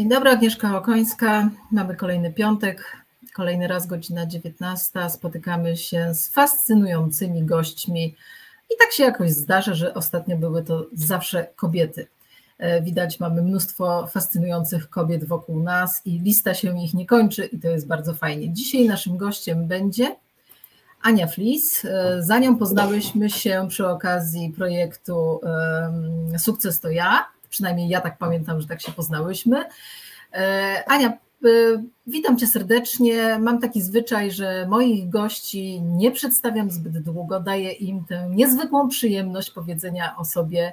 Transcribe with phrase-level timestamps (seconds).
[0.00, 1.50] Dzień dobry, Agnieszka Okońska.
[1.72, 2.96] Mamy kolejny piątek,
[3.34, 5.10] kolejny raz godzina 19.
[5.10, 8.04] Spotykamy się z fascynującymi gośćmi
[8.70, 12.06] i tak się jakoś zdarza, że ostatnio były to zawsze kobiety.
[12.58, 17.58] E, widać, mamy mnóstwo fascynujących kobiet wokół nas i lista się ich nie kończy i
[17.58, 18.52] to jest bardzo fajnie.
[18.52, 20.16] Dzisiaj naszym gościem będzie
[21.02, 21.84] Ania Flis.
[21.84, 25.40] E, za nią poznałyśmy się przy okazji projektu
[26.38, 29.64] Sukces to ja Przynajmniej ja tak pamiętam, że tak się poznałyśmy.
[30.32, 31.48] E, Ania, e,
[32.06, 33.38] witam Cię serdecznie.
[33.38, 39.50] Mam taki zwyczaj, że moich gości nie przedstawiam zbyt długo, daję im tę niezwykłą przyjemność
[39.50, 40.72] powiedzenia o sobie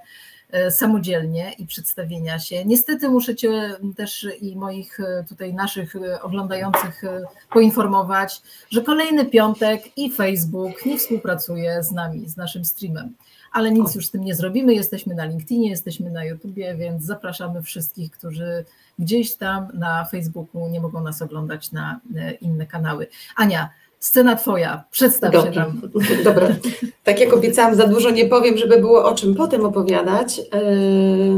[0.52, 2.66] e, samodzielnie i przedstawienia się.
[2.66, 4.98] Niestety muszę Cię też i moich
[5.30, 7.02] tutaj naszych oglądających
[7.50, 13.14] poinformować, że kolejny piątek i Facebook nie współpracuje z nami, z naszym streamem
[13.58, 14.74] ale nic już z tym nie zrobimy.
[14.74, 18.66] Jesteśmy na LinkedInie, jesteśmy na YouTubie, więc zapraszamy wszystkich, którzy
[19.00, 23.08] gdzieś tam na Facebooku nie mogą nas oglądać na e, inne kanały.
[23.36, 25.54] Ania, Scena twoja, przedstaw Dobrze.
[25.54, 25.82] się tam.
[26.24, 26.56] Dobra,
[27.04, 30.40] tak jak obiecałam, za dużo nie powiem, żeby było o czym potem opowiadać.
[30.40, 30.72] E,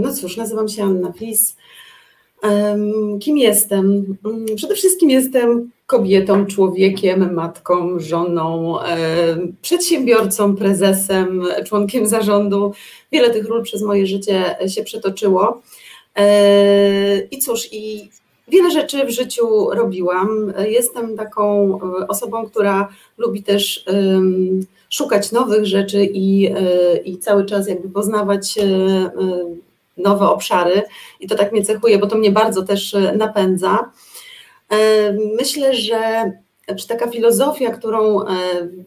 [0.02, 1.56] no cóż, nazywam się Anna Plis.
[3.20, 4.18] Kim jestem?
[4.26, 8.78] Mm, przede wszystkim jestem kobietą, człowiekiem, matką, żoną,
[9.62, 12.74] przedsiębiorcą, prezesem, członkiem zarządu.
[13.12, 15.62] Wiele tych ról przez moje życie się przetoczyło.
[16.16, 18.10] E, I cóż, i
[18.48, 20.54] wiele rzeczy w życiu robiłam.
[20.68, 23.86] Jestem taką e, osobą, która lubi też
[24.90, 28.56] szukać nowych rzeczy i, e, i cały czas jakby poznawać
[30.00, 30.82] nowe obszary
[31.20, 33.92] i to tak mnie cechuje, bo to mnie bardzo też e, napędza.
[34.70, 36.32] E, myślę, że
[36.88, 38.28] taka filozofia, którą e,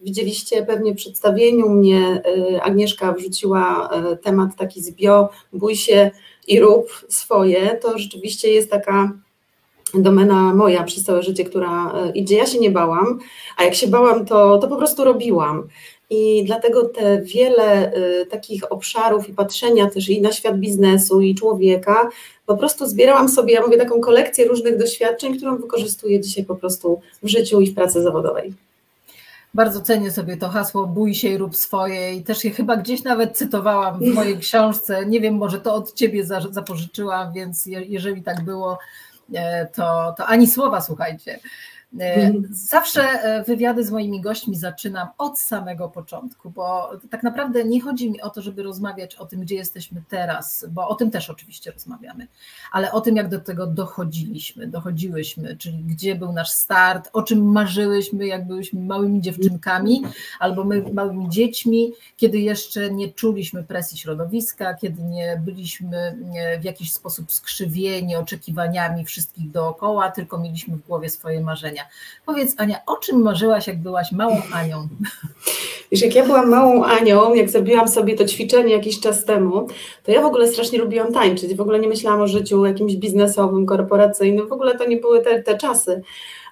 [0.03, 2.21] widzieliście pewnie w przedstawieniu mnie,
[2.61, 3.89] Agnieszka wrzuciła
[4.21, 6.11] temat taki z bio, bój się
[6.47, 9.11] i rób swoje, to rzeczywiście jest taka
[9.93, 12.37] domena moja przez całe życie, która idzie.
[12.37, 13.19] Ja się nie bałam,
[13.57, 15.67] a jak się bałam, to, to po prostu robiłam.
[16.13, 21.35] I dlatego te wiele y, takich obszarów i patrzenia też i na świat biznesu i
[21.35, 22.09] człowieka,
[22.45, 27.01] po prostu zbierałam sobie, ja mówię, taką kolekcję różnych doświadczeń, którą wykorzystuję dzisiaj po prostu
[27.23, 28.53] w życiu i w pracy zawodowej.
[29.53, 33.03] Bardzo cenię sobie to hasło bój się i rób swoje i też je chyba gdzieś
[33.03, 35.05] nawet cytowałam w mojej książce.
[35.05, 38.79] Nie wiem, może to od ciebie zapożyczyłam, więc jeżeli tak było,
[39.33, 41.39] e, to, to ani słowa słuchajcie.
[41.99, 42.31] E.
[42.51, 48.11] Zawsze e, wywiady z moimi gośćmi zaczynam od samego początku, bo tak naprawdę nie chodzi
[48.11, 51.71] mi o to, żeby rozmawiać o tym, gdzie jesteśmy teraz, bo o tym też oczywiście
[51.71, 52.27] rozmawiamy,
[52.71, 57.51] ale o tym, jak do tego dochodziliśmy, dochodziłyśmy, czyli gdzie był nasz start, o czym
[57.51, 60.03] marzyłyśmy, jak byłyśmy małymi dziewczynkami
[60.39, 66.17] albo my małymi dziećmi, kiedy jeszcze nie czuliśmy presji środowiska, kiedy nie byliśmy
[66.61, 71.82] w jakiś sposób skrzywieni oczekiwaniami wszystkich dookoła, tylko mieliśmy w głowie swoje marzenia.
[72.25, 74.87] Powiedz Ania, o czym marzyłaś, jak byłaś małą Anią?
[75.91, 79.67] Wiesz, jak ja byłam małą Anią, jak zrobiłam sobie to ćwiczenie jakiś czas temu,
[80.03, 81.55] to ja w ogóle strasznie lubiłam tańczyć.
[81.55, 84.47] W ogóle nie myślałam o życiu jakimś biznesowym, korporacyjnym.
[84.47, 86.01] W ogóle to nie były te, te czasy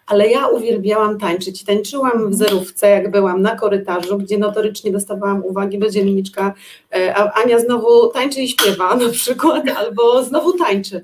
[0.08, 1.64] ale ja uwielbiałam tańczyć.
[1.64, 6.54] Tańczyłam w zerówce, jak byłam na korytarzu, gdzie notorycznie dostawałam uwagi do dzienniczka,
[6.96, 11.04] e, a Ania znowu tańczy i śpiewa na przykład, albo znowu tańczy.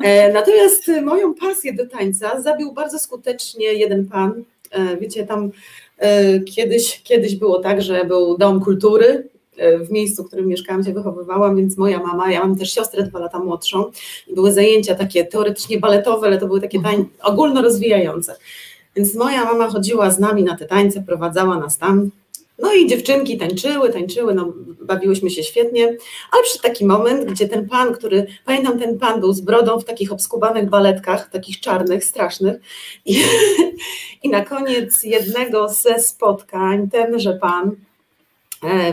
[0.00, 4.44] E, natomiast moją pasję do tańca zabił bardzo skutecznie jeden pan.
[4.70, 5.50] E, wiecie, tam
[6.54, 9.28] kiedyś, kiedyś było tak, że był dom kultury,
[9.80, 13.18] w miejscu, w którym mieszkałam, się wychowywałam, więc moja mama, ja mam też siostrę dwa
[13.18, 13.84] lata młodszą
[14.28, 18.36] i były zajęcia takie teoretycznie baletowe, ale to były takie tań, ogólno rozwijające.
[18.96, 22.10] Więc moja mama chodziła z nami na te tańce, prowadzała nas tam.
[22.58, 25.86] No i dziewczynki tańczyły, tańczyły, no bawiłyśmy się świetnie,
[26.32, 29.84] ale przyszedł taki moment, gdzie ten pan, który, pamiętam ten pan był z brodą w
[29.84, 32.60] takich obskubanych baletkach, takich czarnych, strasznych
[33.06, 33.22] i,
[34.22, 37.89] i na koniec jednego ze spotkań tenże pan E,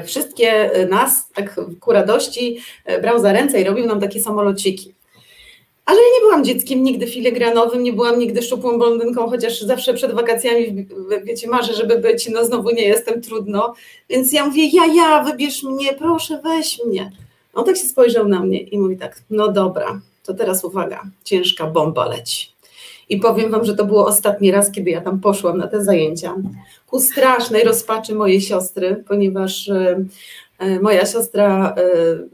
[0.05, 4.93] wszystkie e, nas, tak ku radości, e, brał za ręce i robił nam takie samolociki.
[5.85, 10.11] Ale ja nie byłam dzieckiem nigdy filigranowym, nie byłam nigdy szczupłą blondynką, chociaż zawsze przed
[10.11, 10.87] wakacjami,
[11.23, 13.73] wiecie, marzę, żeby być, no znowu nie jestem, trudno.
[14.09, 17.11] Więc ja mówię, ja, ja, wybierz mnie, proszę, weź mnie.
[17.53, 21.67] On tak się spojrzał na mnie i mówi tak, no dobra, to teraz uwaga, ciężka
[21.67, 22.56] bomba leci.
[23.09, 26.35] I powiem Wam, że to było ostatni raz, kiedy ja tam poszłam na te zajęcia.
[26.87, 30.05] Ku strasznej rozpaczy mojej siostry, ponieważ e,
[30.59, 31.83] e, moja siostra e,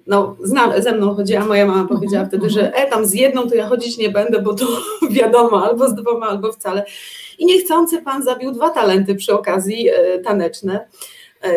[0.08, 0.36] no,
[0.78, 3.98] ze mną chodziła, moja mama powiedziała wtedy, że e, tam z jedną to ja chodzić
[3.98, 4.66] nie będę, bo to
[5.12, 6.86] wiadomo, albo z dwoma, albo wcale.
[7.40, 9.90] I niechcący pan zabił dwa talenty przy okazji
[10.24, 10.88] taneczne.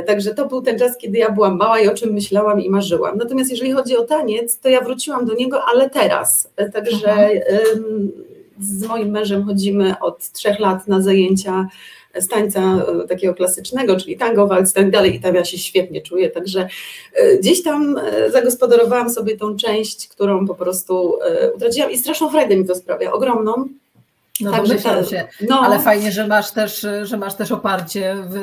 [0.07, 3.19] Także to był ten czas, kiedy ja byłam mała i o czym myślałam i marzyłam.
[3.19, 6.51] Natomiast jeżeli chodzi o taniec, to ja wróciłam do niego, ale teraz.
[6.73, 7.31] Także
[8.61, 11.69] z moim mężem chodzimy od trzech lat na zajęcia
[12.20, 12.61] z tańca
[13.05, 16.31] e, takiego klasycznego, czyli tango, walc i tak dalej i tam ja się świetnie czuję,
[16.31, 16.69] także
[17.14, 21.19] e, gdzieś tam e, zagospodarowałam sobie tą część, którą po prostu
[21.56, 23.69] utraciłam i straszną frajdę mi to sprawia, ogromną,
[24.41, 25.29] no Także ta, się.
[25.49, 25.61] No.
[25.61, 28.35] Ale fajnie, że masz też, że masz też oparcie w,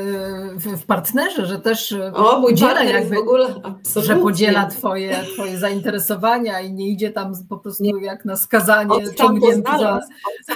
[0.55, 3.47] w, w partnerze, że też o, mój podziela jakby, w ogóle,
[3.95, 8.05] że podziela twoje, twoje zainteresowania i nie idzie tam po prostu nie.
[8.05, 10.07] jak na skazanie ciągnięty znalazł,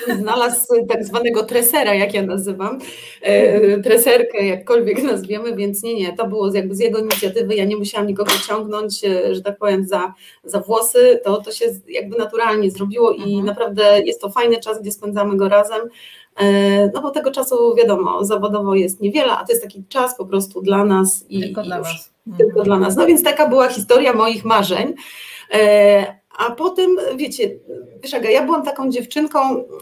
[0.07, 0.15] za...
[0.15, 2.79] Znalazł tak zwanego tresera, jak ja nazywam,
[3.21, 7.77] e, treserkę, jakkolwiek nazwiemy, więc nie, nie, to było jakby z jego inicjatywy, ja nie
[7.77, 10.13] musiałam nikogo ciągnąć, e, że tak powiem, za,
[10.43, 13.45] za włosy, to, to się jakby naturalnie zrobiło i mhm.
[13.45, 15.89] naprawdę jest to fajny czas, gdzie spędzamy spędzamy go razem,
[16.35, 20.25] e, no bo tego czasu wiadomo, zawodowo jest niewiele, a to jest taki czas po
[20.25, 22.13] prostu dla nas i tylko dla was.
[22.37, 22.95] Tylko dla nas.
[22.95, 24.93] No więc taka była historia moich marzeń.
[25.53, 27.49] E, a potem, wiecie,
[28.03, 29.39] wiesz, ja byłam taką dziewczynką,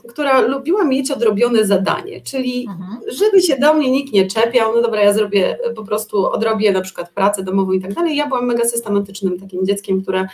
[0.10, 3.00] która lubiła mieć odrobione zadanie, czyli mhm.
[3.08, 6.82] żeby się do mnie nikt nie czepiał, no dobra, ja zrobię po prostu, odrobię na
[6.82, 8.16] przykład pracę domową i tak dalej.
[8.16, 10.28] Ja byłam mega systematycznym takim dzieckiem, które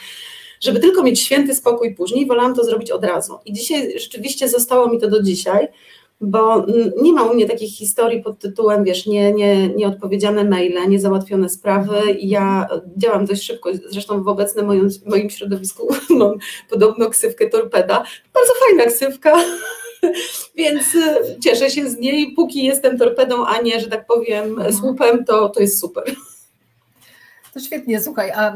[0.62, 3.38] żeby tylko mieć święty spokój później, wolałam to zrobić od razu.
[3.46, 5.68] I dzisiaj rzeczywiście zostało mi to do dzisiaj,
[6.22, 6.66] bo
[7.02, 11.98] nie ma u mnie takich historii pod tytułem, wiesz, nie, nie, nieodpowiedziane maile, niezałatwione sprawy.
[12.20, 12.68] Ja
[12.98, 16.38] działam dość szybko, zresztą w obecnym moim, moim środowisku mam
[16.70, 18.04] podobno ksywkę torpeda.
[18.34, 19.44] Bardzo fajna ksywka,
[20.56, 22.34] więc y, cieszę się z niej.
[22.36, 26.16] Póki jestem torpedą, a nie, że tak powiem, słupem, to, to jest super.
[27.54, 28.54] To świetnie, słuchaj, a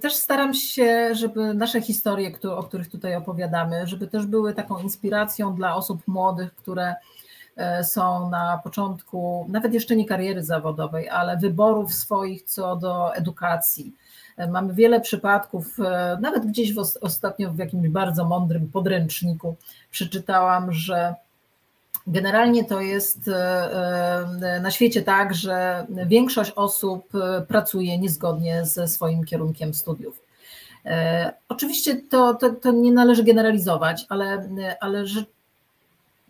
[0.00, 5.54] też staram się, żeby nasze historie, o których tutaj opowiadamy, żeby też były taką inspiracją
[5.54, 6.94] dla osób młodych, które
[7.56, 13.94] e, są na początku, nawet jeszcze nie kariery zawodowej, ale wyborów swoich co do edukacji.
[14.36, 19.56] E, mamy wiele przypadków, e, nawet gdzieś w ostatnio w jakimś bardzo mądrym podręczniku
[19.90, 21.14] przeczytałam, że
[22.10, 23.34] Generalnie to jest e,
[24.42, 30.28] e, na świecie tak, że większość osób e, pracuje niezgodnie ze swoim kierunkiem studiów.
[31.48, 34.48] Oczywiście to, to, to nie należy generalizować, ale,
[34.80, 35.04] ale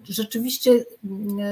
[0.05, 0.85] rzeczywiście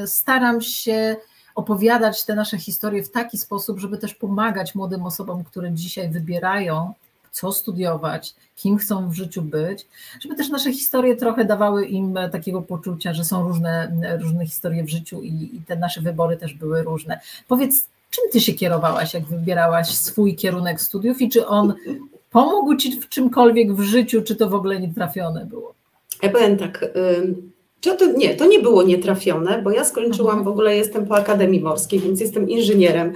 [0.07, 1.17] staram się
[1.55, 6.93] opowiadać te nasze historie w taki sposób, żeby też pomagać młodym osobom, które dzisiaj wybierają
[7.37, 9.87] co studiować, kim chcą w życiu być,
[10.21, 14.89] żeby też nasze historie trochę dawały im takiego poczucia, że są różne, różne historie w
[14.89, 17.21] życiu i, i te nasze wybory też były różne.
[17.49, 21.75] Powiedz, czym ty się kierowałaś, jak wybierałaś swój kierunek studiów i czy on
[22.31, 25.75] pomógł ci w czymkolwiek w życiu, czy to w ogóle nietrafione było?
[26.23, 26.85] Ja powiem tak.
[27.81, 30.45] Czy to, nie, to nie było nietrafione, bo ja skończyłam, mhm.
[30.45, 33.13] w ogóle jestem po Akademii Morskiej, więc jestem inżynierem.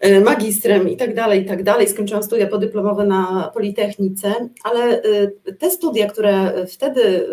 [0.00, 1.88] E, magistrem i tak dalej, i tak dalej.
[1.88, 7.26] Skończyłam studia podyplomowe na Politechnice, ale e, te studia, które wtedy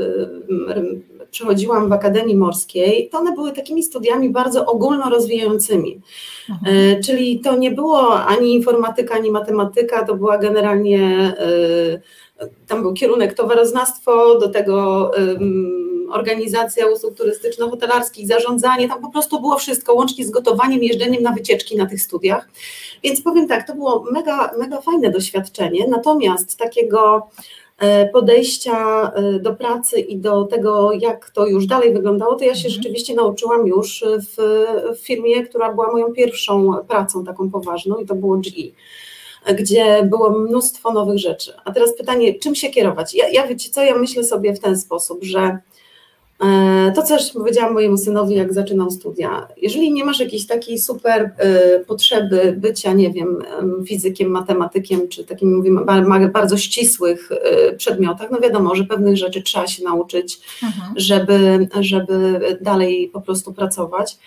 [0.69, 0.83] e,
[1.31, 6.01] przechodziłam w Akademii Morskiej, to one były takimi studiami bardzo ogólnorozwijającymi.
[6.49, 7.03] Mhm.
[7.03, 11.33] Czyli to nie było ani informatyka, ani matematyka, to była generalnie,
[12.67, 15.11] tam był kierunek towaroznawstwo, do tego
[16.11, 21.77] organizacja usług turystyczno-hotelarskich, zarządzanie, tam po prostu było wszystko, łącznie z gotowaniem, jeżdżeniem na wycieczki
[21.77, 22.49] na tych studiach.
[23.03, 27.27] Więc powiem tak, to było mega, mega fajne doświadczenie, natomiast takiego
[27.77, 32.55] e, podejścia e, do pracy i do tego, jak to już dalej wyglądało, to ja
[32.55, 32.73] się mhm.
[32.73, 38.15] rzeczywiście nauczyłam już w, w firmie, która była moją pierwszą pracą taką poważną i to
[38.15, 38.71] było GE
[39.53, 41.53] gdzie było mnóstwo nowych rzeczy.
[41.65, 43.13] A teraz pytanie, czym się kierować?
[43.13, 45.57] Ja, ja wiecie co, ja myślę sobie w ten sposób, że
[46.43, 49.47] E, to też powiedziałam mojemu synowi, jak zaczynał studia.
[49.57, 53.43] Jeżeli nie masz jakiejś takiej super e, potrzeby bycia, nie wiem,
[53.87, 55.81] fizykiem, matematykiem, czy takim mówimy,
[56.33, 60.93] bardzo ścisłych e, przedmiotach, no wiadomo, że pewnych rzeczy trzeba się nauczyć, mhm.
[60.95, 64.17] żeby, żeby dalej po prostu pracować.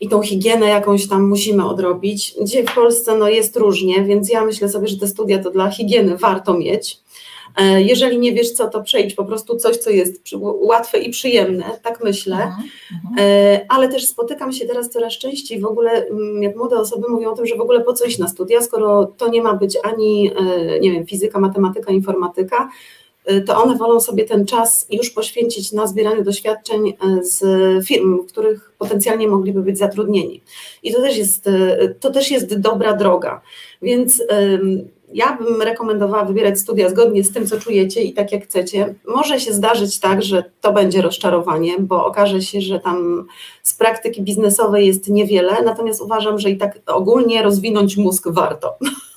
[0.00, 2.34] I tą higienę jakąś tam musimy odrobić.
[2.42, 5.70] Dzisiaj w Polsce no, jest różnie, więc ja myślę sobie, że te studia to dla
[5.70, 7.00] higieny warto mieć
[7.62, 12.04] jeżeli nie wiesz co, to przejdź po prostu coś, co jest łatwe i przyjemne, tak
[12.04, 12.36] myślę.
[12.36, 13.14] Mhm, mhm.
[13.18, 17.30] E, ale też spotykam się teraz coraz częściej w ogóle, mm, jak młode osoby mówią
[17.30, 20.30] o tym, że w ogóle po coś na studia, skoro to nie ma być ani,
[20.36, 22.68] e, nie wiem, fizyka, matematyka, informatyka,
[23.46, 27.44] to one wolą sobie ten czas już poświęcić na zbieranie doświadczeń z
[27.86, 30.42] firm, w których potencjalnie mogliby być zatrudnieni.
[30.82, 31.48] I to też jest,
[32.00, 33.40] to też jest dobra droga.
[33.82, 34.22] Więc
[35.12, 38.94] ja bym rekomendowała wybierać studia zgodnie z tym, co czujecie i tak jak chcecie.
[39.06, 43.26] Może się zdarzyć tak, że to będzie rozczarowanie, bo okaże się, że tam
[43.62, 48.78] z praktyki biznesowej jest niewiele, natomiast uważam, że i tak ogólnie rozwinąć mózg warto.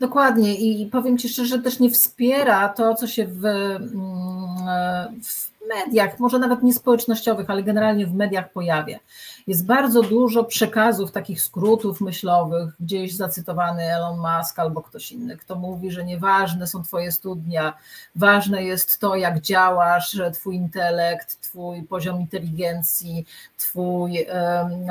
[0.00, 5.50] Dokładnie i powiem Ci szczerze, że też nie wspiera to, co się w, mm, w
[5.68, 8.98] mediach, może nawet nie społecznościowych, ale generalnie w mediach pojawia.
[9.46, 15.54] Jest bardzo dużo przekazów, takich skrótów myślowych, gdzieś zacytowany Elon Musk albo ktoś inny, kto
[15.54, 17.74] mówi, że nieważne są Twoje studia,
[18.16, 23.26] ważne jest to, jak działasz, Twój intelekt, Twój poziom inteligencji,
[23.56, 24.26] Twój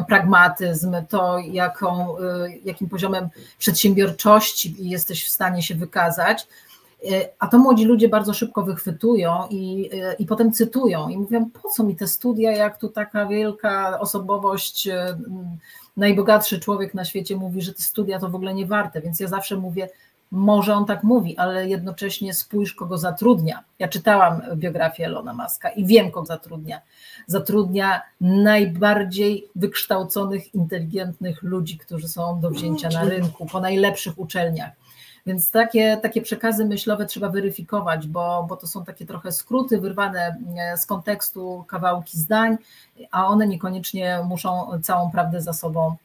[0.08, 2.16] pragmatyzm, to jaką,
[2.66, 6.48] jakim poziomem przedsiębiorczości jesteś w stanie się wykazać.
[7.12, 11.50] E, a to młodzi ludzie bardzo szybko wychwytują i, e, i potem cytują i mówią,
[11.50, 14.90] po co mi te studia, jak tu taka wielka osobowość,
[15.98, 19.28] najbogatszy człowiek na świecie mówi, że te studia to w ogóle nie warte, więc ja
[19.28, 19.90] zawsze mówię,
[20.32, 23.64] może on tak mówi, ale jednocześnie spójrz, kogo zatrudnia.
[23.80, 26.82] Ja czytałam biografię Elona Muska i wiem, kogo zatrudnia.
[27.28, 34.72] Zatrudnia najbardziej wykształconych, inteligentnych ludzi, którzy są do wzięcia na rynku, po najlepszych uczelniach.
[35.26, 40.38] Więc takie, takie przekazy myślowe trzeba weryfikować, bo, bo to są takie trochę skróty, wyrwane
[40.58, 42.58] e, z kontekstu kawałki zdań,
[43.12, 45.96] a one niekoniecznie muszą całą prawdę za sobą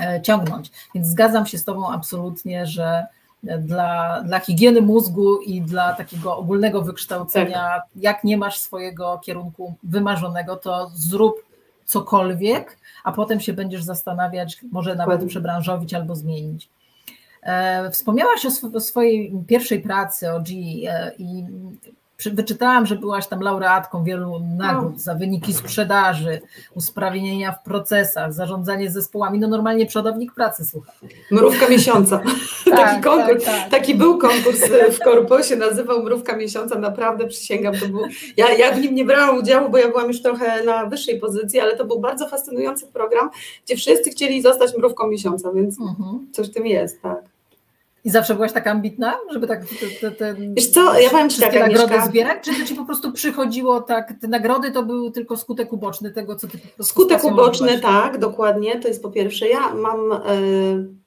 [0.00, 0.70] e, ciągnąć.
[0.94, 3.06] Więc zgadzam się z Tobą absolutnie, że
[3.58, 7.84] dla, dla higieny mózgu i dla takiego ogólnego wykształcenia, tak.
[7.96, 11.44] jak nie masz swojego kierunku wymarzonego, to zrób
[11.84, 16.68] cokolwiek, a potem się będziesz zastanawiać, może nawet przebranżowić albo zmienić.
[17.42, 20.54] E, wspomniałaś o swojej pierwszej pracy, o G
[20.88, 21.44] e, i
[22.30, 26.40] wyczytałam, że byłaś tam laureatką wielu nagród za wyniki sprzedaży,
[26.74, 30.94] usprawnienia w procesach, zarządzanie zespołami, no normalnie przodownik pracy, słuchaj.
[31.30, 32.20] Mrówka miesiąca.
[32.64, 33.70] tak, taki konkurs, tak, tak.
[33.70, 34.60] taki był konkurs
[34.92, 38.02] w korpusie, nazywał Mrówka miesiąca, naprawdę przysięgam, to był,
[38.36, 41.60] ja, ja w nim nie brałam udziału, bo ja byłam już trochę na wyższej pozycji,
[41.60, 43.30] ale to był bardzo fascynujący program,
[43.64, 46.26] gdzie wszyscy chcieli zostać Mrówką miesiąca, więc mhm.
[46.32, 47.33] coś w tym jest, tak.
[48.04, 49.60] I zawsze byłaś taka ambitna, żeby tak
[50.00, 52.44] te, te, Wiesz co, ja powiem Ci tak, nagrody zbierać?
[52.44, 56.36] Czy to Ci po prostu przychodziło tak, te nagrody to był tylko skutek uboczny tego,
[56.36, 59.48] co Ty po Skutek uboczny, tak, dokładnie, to jest po pierwsze.
[59.48, 60.10] Ja mam...
[60.10, 61.04] Yy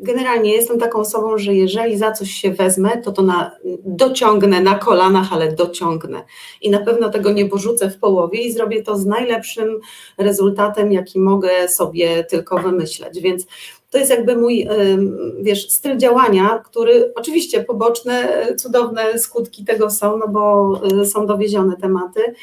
[0.00, 4.74] generalnie jestem taką osobą, że jeżeli za coś się wezmę, to to na, dociągnę na
[4.74, 6.24] kolanach, ale dociągnę.
[6.60, 9.80] I na pewno tego nie porzucę w połowie i zrobię to z najlepszym
[10.18, 13.20] rezultatem, jaki mogę sobie tylko wymyśleć.
[13.20, 13.46] Więc
[13.90, 14.68] to jest jakby mój,
[15.42, 21.76] wiesz, styl działania, który oczywiście poboczne, cudowne skutki tego są, no bo y, są dowiezione
[21.76, 22.34] tematy,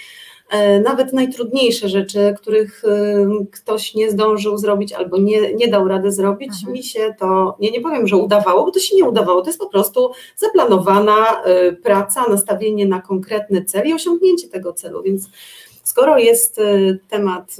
[0.50, 6.12] E, nawet najtrudniejsze rzeczy, których e, ktoś nie zdążył zrobić albo nie, nie dał rady
[6.12, 6.74] zrobić, mhm.
[6.74, 9.60] mi się to, nie, nie powiem, że udawało, bo to się nie udawało, to jest
[9.60, 15.30] po prostu zaplanowana e, praca, nastawienie na konkretny cel i osiągnięcie tego celu, więc
[15.84, 16.62] skoro jest
[17.10, 17.58] temat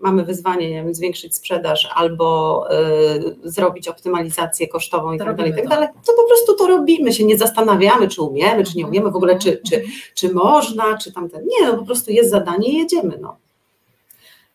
[0.00, 5.54] mamy wyzwanie, nie wiem, zwiększyć sprzedaż albo y, zrobić optymalizację kosztową i tak dalej, i
[5.54, 9.10] tak dalej, to po prostu to robimy, się nie zastanawiamy, czy umiemy, czy nie umiemy,
[9.10, 11.46] w ogóle czy, czy, czy można, czy tamten.
[11.46, 13.36] Nie, no po prostu jest zadanie i jedziemy, no.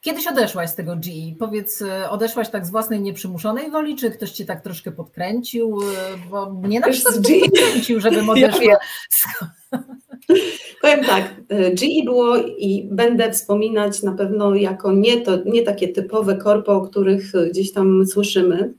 [0.02, 1.36] Kiedyś odeszłaś z tego GE?
[1.40, 5.82] Powiedz, y, odeszłaś tak z własnej nieprzymuszonej woli, czy ktoś cię tak troszkę podkręcił?
[5.82, 5.86] Y,
[6.30, 8.64] bo mnie na przykład podkręcił, żebym odeszła.
[8.64, 8.78] Ja,
[9.72, 9.80] ja.
[10.82, 16.36] Powiem tak, GE było i będę wspominać na pewno jako nie, to, nie takie typowe
[16.36, 18.74] korpo, o których gdzieś tam słyszymy.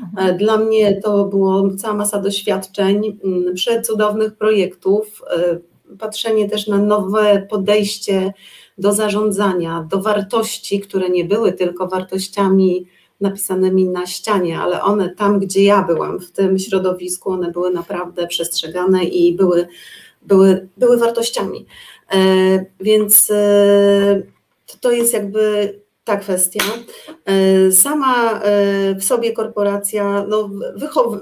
[0.00, 0.34] Mhm.
[0.34, 3.18] E, dla mnie to było cała masa doświadczeń,
[3.54, 5.58] przecudownych projektów, e,
[5.98, 8.32] patrzenie też na nowe podejście
[8.78, 12.86] do zarządzania, do wartości, które nie były tylko wartościami
[13.20, 18.26] napisanymi na ścianie, ale one tam, gdzie ja byłam, w tym środowisku, one były naprawdę
[18.26, 19.68] przestrzegane i były
[20.26, 21.66] były, były wartościami.
[22.14, 22.18] E,
[22.80, 24.22] więc e,
[24.80, 26.60] to jest jakby ta kwestia.
[27.24, 28.40] E, sama
[29.00, 30.50] w sobie korporacja, no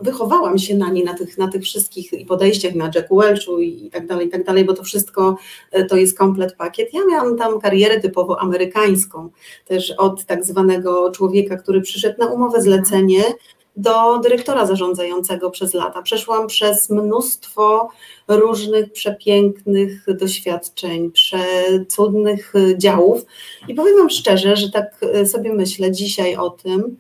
[0.03, 4.07] wychowałam się na niej, na tych, na tych wszystkich podejściach, na Jacku Welchu i tak
[4.07, 5.37] dalej, i tak dalej, bo to wszystko
[5.89, 6.95] to jest komplet pakiet.
[6.95, 9.29] Ja miałam tam karierę typowo amerykańską,
[9.67, 13.23] też od tak zwanego człowieka, który przyszedł na umowę zlecenie,
[13.77, 16.03] do dyrektora zarządzającego przez lata.
[16.03, 17.89] Przeszłam przez mnóstwo
[18.29, 23.25] różnych przepięknych doświadczeń, przecudnych działów
[23.69, 26.97] i powiem Wam szczerze, że tak sobie myślę dzisiaj o tym,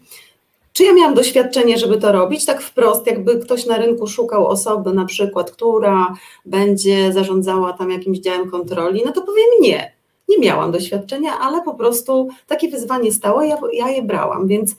[0.74, 2.44] Czy ja miałam doświadczenie, żeby to robić?
[2.44, 6.14] Tak wprost, jakby ktoś na rynku szukał osoby, na przykład, która
[6.44, 9.94] będzie zarządzała tam jakimś działem kontroli, no to powiem nie.
[10.28, 14.76] Nie miałam doświadczenia, ale po prostu takie wyzwanie stało, ja, ja je brałam, więc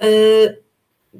[0.00, 0.08] yy,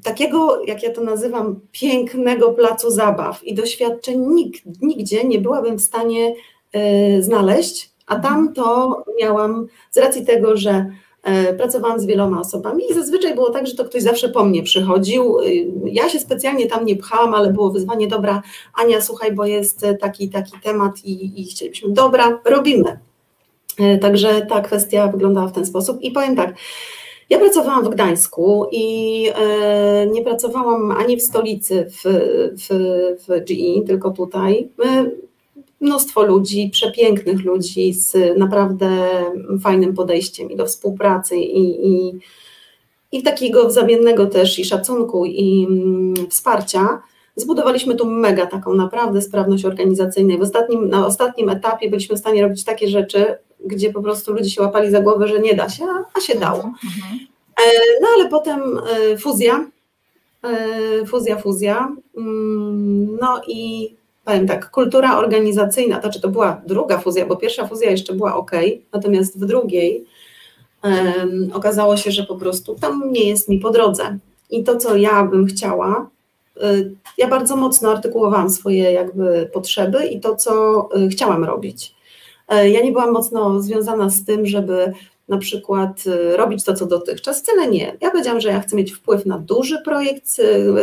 [0.02, 4.26] takiego, jak ja to nazywam, pięknego placu zabaw i doświadczeń
[4.82, 6.34] nigdzie nie byłabym w stanie
[6.74, 10.86] yy, znaleźć, a tam to miałam z racji tego, że
[11.22, 14.62] E, pracowałam z wieloma osobami i zazwyczaj było tak, że to ktoś zawsze po mnie
[14.62, 15.40] przychodził.
[15.40, 15.44] E,
[15.84, 18.42] ja się specjalnie tam nie pchałam, ale było wyzwanie, dobra,
[18.74, 22.98] Ania, słuchaj, bo jest taki, taki temat i, i chcielibyśmy, dobra, robimy.
[23.78, 26.54] E, także ta kwestia wyglądała w ten sposób i powiem tak,
[27.30, 29.22] ja pracowałam w Gdańsku i
[30.12, 32.02] nie pracowałam ani w stolicy w,
[32.58, 32.68] w,
[33.28, 34.68] w GE, tylko tutaj
[35.80, 38.88] mnóstwo ludzi, przepięknych ludzi z naprawdę
[39.62, 42.18] fajnym podejściem i do współpracy i, i,
[43.12, 47.02] i takiego wzajemnego też i szacunku i mm, wsparcia.
[47.40, 50.38] Zbudowaliśmy tu mega taką naprawdę sprawność organizacyjną.
[50.38, 54.50] W ostatnim, na ostatnim etapie byliśmy w stanie robić takie rzeczy, gdzie po prostu ludzie
[54.50, 56.62] się łapali za głowę, że nie da się, a się dało.
[56.62, 57.18] Mhm, mhm.
[57.60, 57.70] E,
[58.02, 59.66] no ale potem e, fuzja,
[60.42, 61.96] e, fuzja, fuzja.
[62.16, 63.90] Mm, no i
[64.24, 68.36] powiem tak, kultura organizacyjna, to czy to była druga fuzja, bo pierwsza fuzja jeszcze była
[68.36, 68.50] ok,
[68.92, 70.04] natomiast w drugiej
[70.84, 74.18] um, okazało się, że po prostu tam nie jest mi po drodze.
[74.50, 76.10] I to, co ja bym chciała,
[77.18, 81.94] ja bardzo mocno artykułowałam swoje jakby potrzeby i to, co y, chciałam robić.
[82.52, 84.92] Y, ja nie byłam mocno związana z tym, żeby
[85.28, 87.42] na przykład y, robić to, co dotychczas.
[87.42, 87.96] Wcale nie.
[88.00, 90.28] Ja powiedziałam, że ja chcę mieć wpływ na duży projekt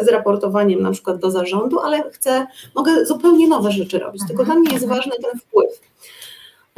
[0.03, 4.55] z raportowaniem na przykład do zarządu, ale chcę, mogę zupełnie nowe rzeczy robić, tylko dla
[4.55, 4.99] mnie jest mhm.
[4.99, 5.69] ważny ten wpływ.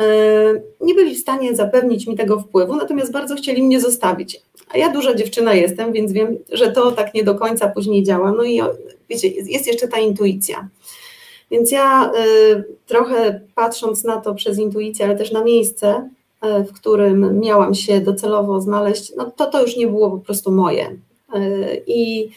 [0.01, 4.41] Y, nie byli w stanie zapewnić mi tego wpływu, natomiast bardzo chcieli mnie zostawić.
[4.69, 8.31] A ja duża dziewczyna jestem, więc wiem, że to tak nie do końca później działa.
[8.31, 8.61] No i
[9.09, 10.67] wiecie, jest jeszcze ta intuicja.
[11.51, 12.11] Więc ja
[12.51, 16.09] y, trochę patrząc na to przez intuicję, ale też na miejsce,
[16.41, 20.51] E, w którym miałam się docelowo znaleźć, no to to już nie było po prostu
[20.51, 20.97] moje.
[21.33, 22.29] E, I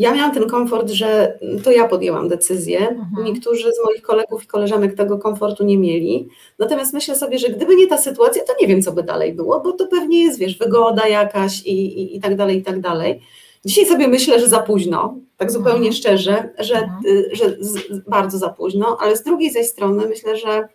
[0.00, 2.78] ja miałam ten komfort, że to ja podjęłam decyzję.
[2.88, 3.24] Mhm.
[3.24, 6.28] Niektórzy z moich kolegów i koleżanek tego komfortu nie mieli.
[6.58, 9.60] Natomiast myślę sobie, że gdyby nie ta sytuacja, to nie wiem, co by dalej było,
[9.60, 13.20] bo to pewnie jest, wiesz, wygoda jakaś i, i, i tak dalej, i tak dalej.
[13.64, 15.92] Dzisiaj sobie myślę, że za późno, tak zupełnie mhm.
[15.92, 17.02] szczerze, że, mhm.
[17.32, 20.68] że z, bardzo za późno, ale z drugiej zaś strony myślę, że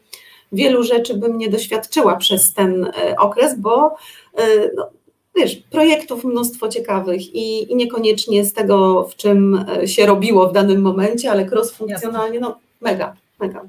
[0.51, 3.95] wielu rzeczy bym nie doświadczyła przez ten e, okres, bo
[4.37, 4.89] e, no,
[5.35, 10.53] wiesz, projektów mnóstwo ciekawych i, i, niekoniecznie z tego, w czym e, się robiło w
[10.53, 13.61] danym momencie, ale cross-funkcjonalnie, no mega, mega.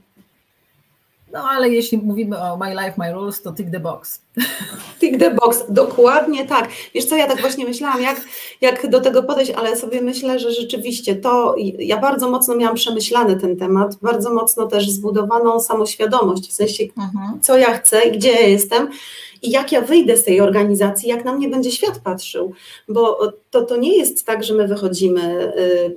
[1.32, 4.20] No ale jeśli mówimy o My Life, My Rules, to tick the box.
[5.00, 6.68] Tick the box, dokładnie tak.
[6.94, 8.20] Wiesz co, ja tak właśnie myślałam, jak,
[8.60, 13.36] jak do tego podejść, ale sobie myślę, że rzeczywiście to, ja bardzo mocno miałam przemyślany
[13.36, 17.40] ten temat, bardzo mocno też zbudowaną samoświadomość, w sensie mhm.
[17.40, 18.88] co ja chcę i gdzie ja jestem
[19.42, 22.52] i jak ja wyjdę z tej organizacji, jak na mnie będzie świat patrzył,
[22.88, 25.52] bo to, to nie jest tak, że my wychodzimy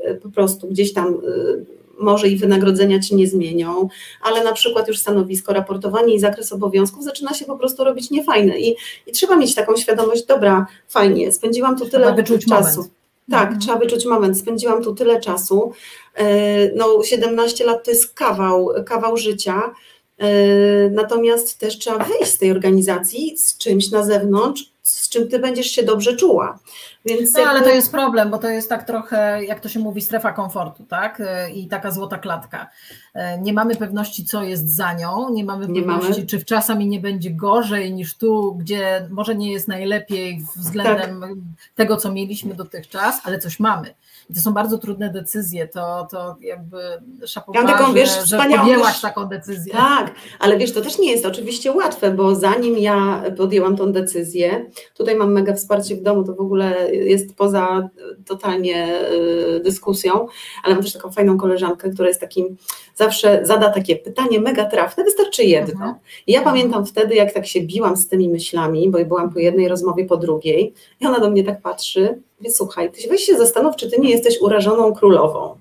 [0.09, 1.65] y, po prostu gdzieś tam y,
[1.99, 3.89] może i wynagrodzenia ci nie zmienią,
[4.21, 8.59] ale na przykład już stanowisko, raportowanie i zakres obowiązków zaczyna się po prostu robić niefajne
[8.59, 8.75] i,
[9.07, 12.77] i trzeba mieć taką świadomość, dobra, fajnie, spędziłam tu tyle czasu.
[12.77, 12.99] Moment.
[13.31, 13.59] Tak, mhm.
[13.59, 14.39] trzeba wyczuć moment.
[14.39, 15.71] Spędziłam tu tyle czasu.
[16.15, 16.25] E,
[16.75, 19.61] no, 17 lat to jest kawał, kawał życia.
[20.19, 25.39] E, natomiast też trzeba wyjść z tej organizacji z czymś na zewnątrz, z czym ty
[25.39, 26.59] będziesz się dobrze czuła.
[27.05, 30.01] Więc no, ale to jest problem, bo to jest tak trochę, jak to się mówi,
[30.01, 31.21] strefa komfortu, tak?
[31.53, 32.69] I taka złota klatka.
[33.41, 36.25] Nie mamy pewności, co jest za nią, nie mamy nie pewności, mamy.
[36.25, 41.29] czy czasami nie będzie gorzej niż tu, gdzie może nie jest najlepiej względem tak.
[41.75, 43.93] tego, co mieliśmy dotychczas, ale coś mamy.
[44.35, 46.77] To są bardzo trudne decyzje, to, to jakby
[47.27, 49.73] szapowa, ja taką, wiesz, że, że podjęłaś też, taką decyzję.
[49.73, 54.65] Tak, ale wiesz, to też nie jest oczywiście łatwe, bo zanim ja podjęłam tą decyzję,
[54.93, 57.89] tutaj mam mega wsparcie w domu, to w ogóle jest poza
[58.25, 59.01] totalnie
[59.57, 60.27] y, dyskusją,
[60.63, 62.57] ale mam też taką fajną koleżankę, która jest takim,
[62.95, 65.73] zawsze zada takie pytanie mega trafne, wystarczy jedno.
[65.73, 65.95] Mhm.
[66.27, 69.67] I ja pamiętam wtedy, jak tak się biłam z tymi myślami, bo byłam po jednej
[69.67, 73.91] rozmowie, po drugiej i ona do mnie tak patrzy, słuchaj, ty weź się zastanów, czy
[73.91, 75.55] ty nie jesteś urażoną królową.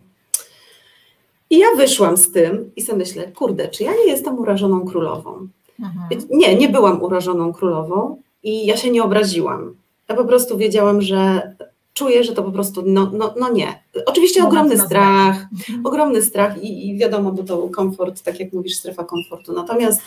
[1.51, 5.49] I ja wyszłam z tym i sobie myślę, kurde, czy ja nie jestem urażoną królową?
[5.81, 6.29] Mhm.
[6.31, 9.75] Nie, nie byłam urażoną królową i ja się nie obraziłam.
[10.09, 11.53] Ja po prostu wiedziałam, że
[11.99, 13.83] czuję, że to po prostu, no, no, no nie.
[14.07, 15.87] Oczywiście ogromny strach, mhm.
[15.87, 19.53] ogromny strach i, i, wiadomo, bo to komfort, tak jak mówisz, strefa komfortu.
[19.53, 20.01] Natomiast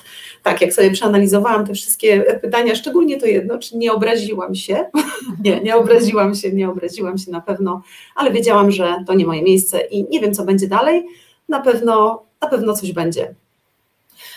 [0.44, 4.86] tak, jak sobie przeanalizowałam te wszystkie pytania, szczególnie to jedno, czy nie obraziłam się?
[5.46, 7.82] nie, nie obraziłam się, nie obraziłam się na pewno,
[8.16, 11.06] ale wiedziałam, że to nie moje miejsce i nie wiem, co będzie dalej.
[11.50, 13.36] Na pewno, na pewno coś będzie.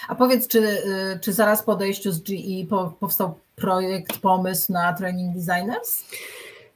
[0.08, 2.66] A powiedz, czy, y, czy zaraz po odejściu z GE
[3.00, 6.04] powstał projekt, pomysł na Training Designers?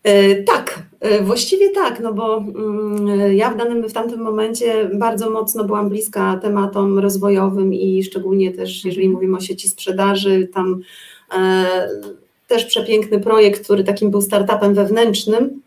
[0.03, 5.31] E, tak, e, właściwie tak, no bo mm, ja w danym, w tamtym momencie bardzo
[5.31, 10.81] mocno byłam bliska tematom rozwojowym i szczególnie też, jeżeli mówimy o sieci sprzedaży, tam
[11.35, 11.67] e,
[12.47, 15.61] też przepiękny projekt, który takim był startupem wewnętrznym,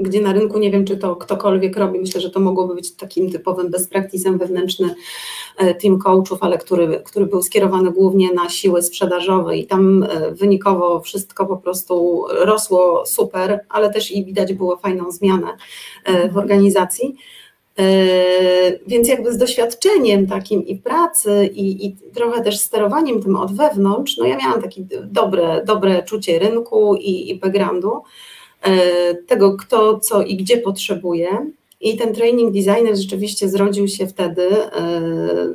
[0.00, 1.98] gdzie na rynku nie wiem, czy to ktokolwiek robi.
[2.00, 4.94] Myślę, że to mogłoby być takim typowym best practice'em wewnętrzny
[5.58, 10.30] E, team coachów, ale który, który był skierowany głównie na siły sprzedażowe i tam e,
[10.30, 15.46] wynikowo wszystko po prostu rosło super, ale też i widać było fajną zmianę
[16.04, 17.16] e, w organizacji.
[18.86, 24.16] Więc jakby z doświadczeniem takim i pracy, i, i, trochę też sterowaniem tym od wewnątrz,
[24.16, 28.02] no ja miałam takie dobre, dobre czucie rynku i, i backgroundu,
[29.26, 31.28] tego kto, co i gdzie potrzebuje.
[31.80, 34.48] I ten training designer rzeczywiście zrodził się wtedy.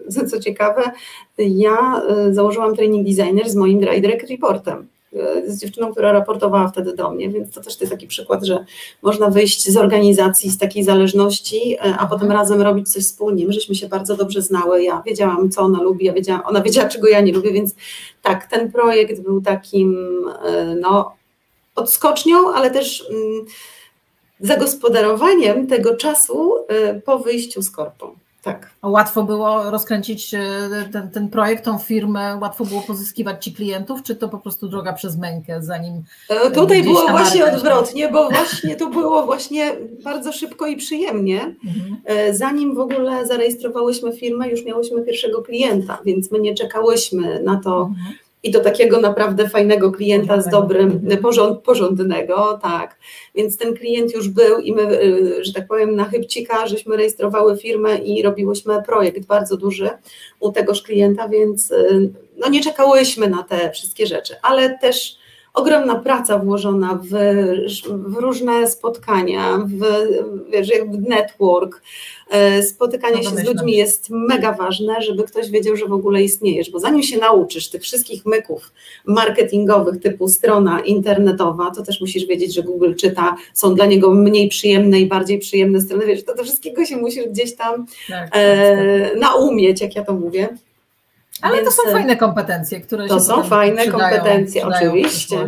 [0.09, 0.91] E, co ciekawe,
[1.37, 6.95] ja e, założyłam training designer z moim direct reportem e, z dziewczyną, która raportowała wtedy
[6.95, 8.65] do mnie, więc to też to jest taki przykład, że
[9.01, 12.31] można wyjść z organizacji, z takiej zależności, a potem mhm.
[12.31, 13.47] razem robić coś wspólnie.
[13.47, 16.89] My żeśmy się bardzo dobrze znały, ja wiedziałam, co ona lubi, ja wiedziałam, ona wiedziała,
[16.93, 17.75] czego ja nie lubię, więc
[18.21, 19.97] tak, ten projekt był takim,
[20.81, 21.11] no,
[21.75, 23.45] odskocznią, ale też mm,
[24.39, 28.15] zagospodarowaniem tego czasu y, po wyjściu z korpą.
[28.43, 28.69] Tak.
[28.83, 30.39] Łatwo było rozkręcić y,
[30.91, 34.93] ten, ten projekt, tą firmę, łatwo było pozyskiwać ci klientów, czy to po prostu droga
[34.93, 36.03] przez mękę, zanim.
[36.29, 41.55] E, tutaj było właśnie odwrotnie, bo właśnie to było właśnie bardzo szybko i przyjemnie.
[41.65, 42.01] Mhm.
[42.05, 47.61] E, zanim w ogóle zarejestrowałyśmy firmę, już miałyśmy pierwszego klienta, więc my nie czekałyśmy na
[47.63, 47.81] to.
[47.81, 52.99] Mhm i do takiego naprawdę fajnego klienta z dobrym, porząd, porządnego, tak.
[53.35, 57.57] Więc ten klient już był i my, y, że tak powiem, na chybcika, żeśmy rejestrowały
[57.57, 59.89] firmę i robiłyśmy projekt bardzo duży
[60.39, 65.22] u tegoż klienta, więc y, no nie czekałyśmy na te wszystkie rzeczy, ale też
[65.53, 67.09] ogromna praca włożona w,
[67.89, 69.85] w różne spotkania, w,
[70.51, 71.81] wiesz, jakby network,
[72.29, 76.23] e, spotykanie no się z ludźmi jest mega ważne, żeby ktoś wiedział, że w ogóle
[76.23, 78.71] istniejesz, bo zanim się nauczysz tych wszystkich myków
[79.05, 84.49] marketingowych typu strona internetowa, to też musisz wiedzieć, że Google czyta, są dla niego mniej
[84.49, 89.09] przyjemne i bardziej przyjemne strony, wiesz, to, to wszystkiego się musisz gdzieś tam tak, e,
[89.09, 89.19] tak.
[89.19, 90.49] naumieć, jak ja to mówię.
[91.43, 95.45] Ale Więc, to są fajne kompetencje, które to się są fajne przydają, kompetencje, przydają oczywiście.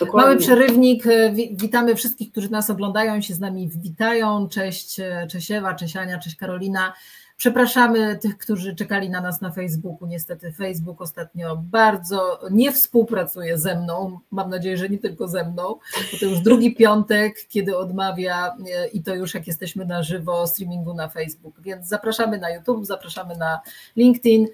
[0.00, 0.28] Dokładnie.
[0.28, 1.04] Mały przerywnik.
[1.52, 4.48] Witamy wszystkich, którzy nas oglądają się z nami witają.
[4.48, 5.00] Cześć,
[5.30, 6.92] cześć Ewa, cześć Ania, cześć Karolina.
[7.36, 10.08] Przepraszamy tych, którzy czekali na nas na Facebooku.
[10.08, 14.18] Niestety Facebook ostatnio bardzo nie współpracuje ze mną.
[14.30, 15.74] Mam nadzieję, że nie tylko ze mną,
[16.12, 18.56] bo to już drugi piątek, kiedy odmawia
[18.92, 21.60] i to już jak jesteśmy na żywo streamingu na Facebook.
[21.60, 23.60] Więc zapraszamy na YouTube, zapraszamy na
[23.96, 24.48] LinkedIn.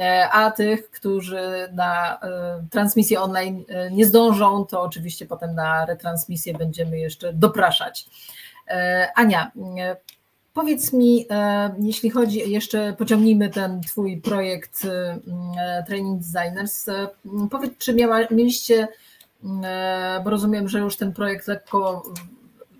[0.00, 5.86] E, a tych, którzy na e, transmisję online e, nie zdążą, to oczywiście potem na
[5.86, 8.06] retransmisję będziemy jeszcze dopraszać.
[9.14, 9.50] Ania,
[10.54, 11.26] powiedz mi,
[11.78, 14.86] jeśli chodzi, jeszcze pociągnijmy ten Twój projekt
[15.86, 16.86] Training Designers,
[17.50, 18.88] powiedz, czy miała, mieliście,
[20.24, 22.02] bo rozumiem, że już ten projekt lekko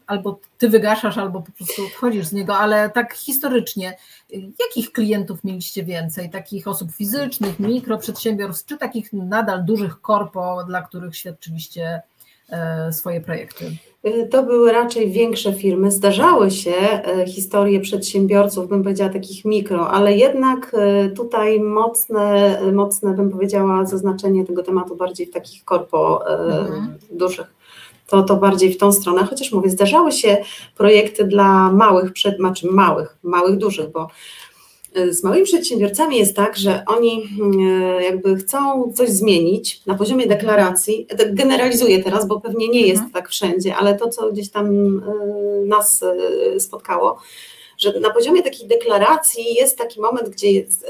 [0.07, 3.96] albo ty wygaszasz, albo po prostu odchodzisz z niego, ale tak historycznie,
[4.66, 6.30] jakich klientów mieliście więcej?
[6.30, 12.02] Takich osób fizycznych, mikroprzedsiębiorstw, czy takich nadal dużych korpo, dla których świadczyliście
[12.50, 13.76] e, swoje projekty?
[14.30, 15.90] To były raczej większe firmy.
[15.90, 23.14] Zdarzały się e, historie przedsiębiorców, bym powiedziała takich mikro, ale jednak e, tutaj mocne, mocne
[23.14, 26.98] bym powiedziała, zaznaczenie tego tematu bardziej w takich korpo mhm.
[27.10, 27.62] dużych
[28.06, 30.36] to, to bardziej w tą stronę, chociaż mówię, zdarzały się
[30.76, 34.08] projekty dla małych, przed, znaczy małych, małych, dużych, bo
[34.96, 37.22] y, z małymi przedsiębiorcami jest tak, że oni
[38.00, 41.06] y, jakby chcą coś zmienić na poziomie deklaracji.
[41.18, 43.12] Tak generalizuję teraz, bo pewnie nie jest mhm.
[43.12, 46.04] tak wszędzie, ale to, co gdzieś tam y, nas
[46.58, 47.18] spotkało,
[47.78, 50.86] że na poziomie takiej deklaracji jest taki moment, gdzie jest,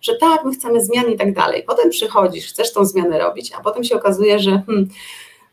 [0.00, 1.64] że tak, my chcemy zmian i tak dalej.
[1.66, 4.88] Potem przychodzisz, chcesz tą zmianę robić, a potem się okazuje, że hmm,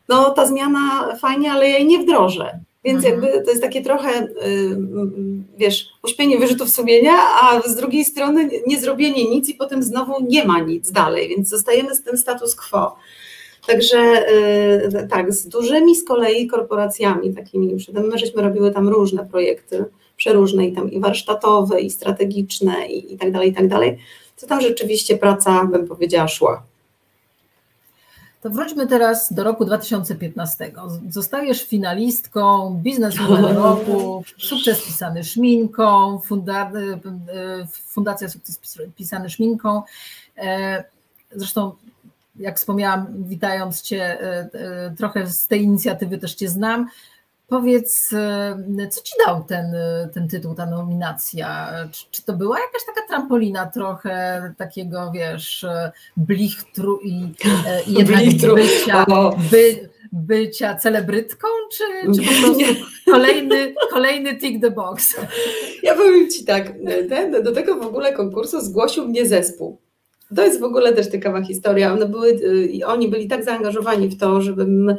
[0.08, 2.60] no ta zmiana fajnie, ale ja jej nie wdrożę.
[2.84, 3.22] Więc mhm.
[3.22, 4.76] jakby to jest takie trochę, y,
[5.56, 7.12] wiesz, uśpienie wyrzutów sumienia,
[7.42, 11.48] a z drugiej strony nie zrobienie nic i potem znowu nie ma nic dalej, więc
[11.48, 12.96] zostajemy z tym status quo.
[13.66, 14.26] Także
[15.10, 19.84] tak, z dużymi z kolei korporacjami takimi, my żeśmy robiły tam różne projekty,
[20.16, 23.98] przeróżne i tam i warsztatowe, i strategiczne, i, i tak dalej, i tak dalej,
[24.40, 26.62] to tam rzeczywiście praca, bym powiedziała, szła.
[28.44, 30.72] To wróćmy teraz do roku 2015.
[31.10, 39.82] Zostajesz finalistką Bizneswoman Roku, sukces pisany szminką, funda, e, Fundacja Sukces pisany szminką.
[40.36, 40.84] E,
[41.32, 41.72] zresztą,
[42.36, 46.88] jak wspomniałam, witając Cię, e, trochę z tej inicjatywy też Cię znam.
[47.46, 51.70] Powiedz, e, co ci dał ten, e, ten tytuł, ta nominacja?
[51.92, 55.66] Czy, czy, to była jakaś taka trampolina trochę takiego, wiesz,
[56.16, 57.32] blichtru i,
[57.86, 58.54] i jednak blichtru.
[58.54, 59.06] bycia,
[59.50, 65.16] by, bycia celebrytką, czy, czy po prostu kolejny, kolejny tick the box?
[65.82, 66.72] Ja powiem Ci tak,
[67.08, 69.83] ten, do tego w ogóle konkursu zgłosił mnie zespół.
[70.36, 71.92] To jest w ogóle też ciekawa historia.
[71.92, 74.96] One były, y, oni byli tak zaangażowani w to, żebym y,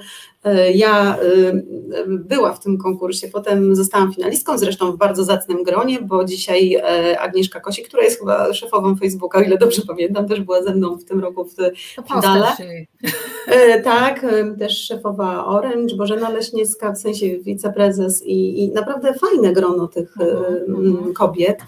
[0.73, 1.63] ja y,
[2.07, 3.27] była w tym konkursie.
[3.27, 6.81] Potem zostałam finalistką, zresztą w bardzo zacnym gronie, bo dzisiaj
[7.19, 10.97] Agnieszka Kosi, która jest chyba szefową Facebooka, o ile dobrze pamiętam, też była ze mną
[10.97, 11.55] w tym roku w
[12.07, 12.47] finale.
[13.83, 14.25] Tak,
[14.59, 21.13] też szefowa Orange, Bożena Leśniewska, w sensie wiceprezes i, i naprawdę fajne grono tych uh-huh.
[21.13, 21.61] kobiet.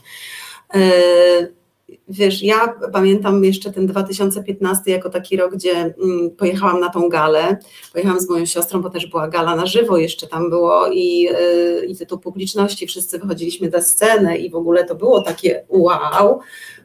[2.09, 7.57] Wiesz, ja pamiętam jeszcze ten 2015 jako taki rok, gdzie mm, pojechałam na tą galę.
[7.93, 11.85] Pojechałam z moją siostrą, bo też była gala na żywo, jeszcze tam było i, yy,
[11.87, 16.39] i tytuł publiczności, wszyscy wychodziliśmy na scenę i w ogóle to było takie wow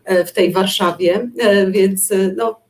[0.08, 2.60] yy, w tej Warszawie, yy, więc no,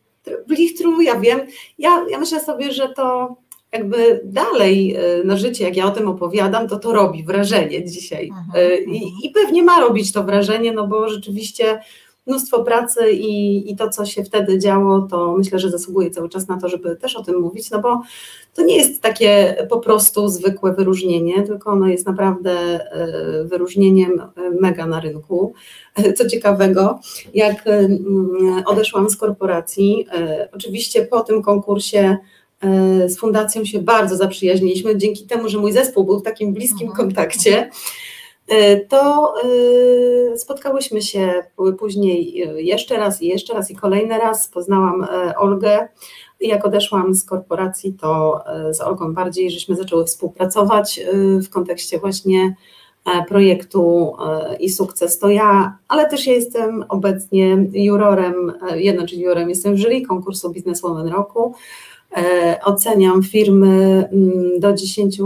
[0.48, 1.40] Blichtru, ja wiem,
[1.78, 3.36] ja, ja myślę sobie, że to
[3.72, 8.28] jakby dalej na życie, jak ja o tym opowiadam, to to robi wrażenie dzisiaj.
[8.28, 9.12] Mhm, I, mhm.
[9.22, 11.80] I, pewnie ma robić to wrażenie, no bo rzeczywiście
[12.26, 16.48] mnóstwo pracy i, i to, co się wtedy działo, to myślę, że zasługuje cały czas
[16.48, 18.02] na to, żeby też o tym mówić, no bo
[18.54, 24.30] to nie jest takie po prostu zwykłe wyróżnienie, tylko ono jest naprawdę e, wyróżnieniem e,
[24.60, 25.52] mega na rynku.
[25.94, 27.00] E, co ciekawego,
[27.34, 27.64] jak
[28.66, 30.06] odeszłam z korporacji,
[30.52, 32.16] oczywiście po tym konkursie
[33.06, 37.70] z fundacją się bardzo zaprzyjaźniliśmy, dzięki temu, że mój zespół był w takim bliskim kontakcie.
[38.52, 41.42] E, to e, spotkałyśmy się
[41.78, 44.48] później jeszcze raz i jeszcze raz i kolejny raz.
[44.48, 45.88] Poznałam e, Olgę.
[46.40, 51.00] I jak odeszłam z korporacji, to z Olgą bardziej żeśmy zaczęły współpracować
[51.42, 52.56] w kontekście właśnie
[53.28, 54.16] projektu
[54.60, 55.18] i sukces.
[55.18, 60.50] To ja, ale też ja jestem obecnie jurorem, jedno czyli jurorem, jestem w jury konkursu
[60.50, 61.54] Bizneswoman Roku,
[61.91, 61.91] E,
[62.64, 65.24] oceniam firmy mm, do 10 e,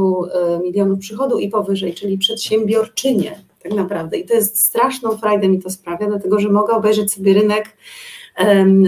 [0.62, 4.18] milionów przychodu i powyżej, czyli przedsiębiorczynie tak naprawdę.
[4.18, 7.76] I to jest straszną frajdę mi to sprawia, dlatego że mogę obejrzeć sobie rynek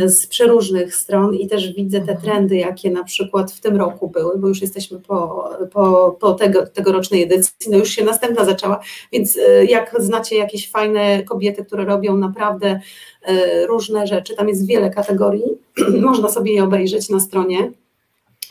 [0.06, 2.20] z przeróżnych stron i też widzę te mhm.
[2.20, 6.66] trendy, jakie na przykład w tym roku były, bo już jesteśmy po, po, po tego,
[6.66, 8.80] tegorocznej edycji, no już się następna zaczęła,
[9.12, 12.80] więc e, jak znacie jakieś fajne kobiety, które robią naprawdę
[13.68, 15.58] różne rzeczy, tam jest wiele kategorii,
[16.00, 17.72] można sobie je obejrzeć na stronie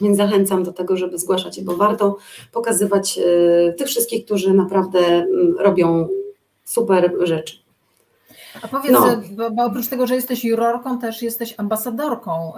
[0.02, 2.18] więc zachęcam do tego, żeby zgłaszać je, bo warto
[2.52, 6.08] pokazywać e, tych wszystkich, którzy naprawdę mm, robią
[6.64, 7.56] super rzeczy.
[8.62, 9.22] A powiedz, no.
[9.32, 12.54] bo, bo, oprócz tego, że jesteś jurorką, też jesteś ambasadorką.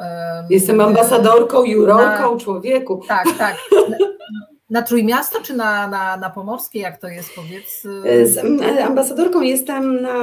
[0.49, 3.01] Jestem ambasadorką, jurorką, na, człowieku.
[3.07, 3.57] Tak, tak.
[4.69, 7.81] Na Trójmiasto czy na, na, na Pomorskie, jak to jest, powiedz?
[8.23, 8.37] Z
[8.85, 10.13] ambasadorką jestem na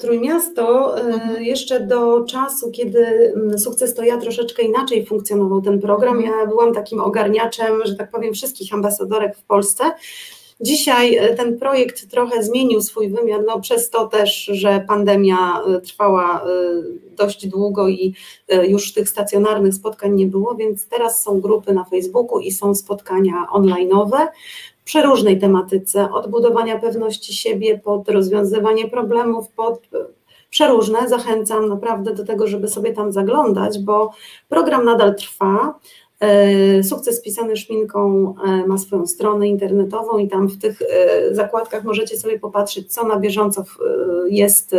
[0.00, 1.42] Trójmiasto mhm.
[1.42, 6.16] jeszcze do czasu, kiedy Sukces to ja troszeczkę inaczej funkcjonował ten program.
[6.16, 6.38] Mhm.
[6.38, 9.84] Ja byłam takim ogarniaczem, że tak powiem, wszystkich ambasadorek w Polsce.
[10.60, 15.80] Dzisiaj e, ten projekt trochę zmienił swój wymiar, no przez to też, że pandemia e,
[15.80, 16.44] trwała e,
[17.16, 18.14] dość długo i
[18.68, 23.46] już tych stacjonarnych spotkań nie było, więc teraz są grupy na Facebooku i są spotkania
[23.54, 24.26] online'owe
[24.84, 29.80] przeróżnej tematyce, od budowania pewności siebie, pod rozwiązywanie problemów, pod
[30.50, 31.08] przeróżne.
[31.08, 34.10] Zachęcam naprawdę do tego, żeby sobie tam zaglądać, bo
[34.48, 35.78] program nadal trwa.
[36.24, 41.84] E, sukces pisany szminką e, ma swoją stronę internetową i tam w tych e, zakładkach
[41.84, 43.64] możecie sobie popatrzeć, co na bieżąco
[44.28, 44.76] jest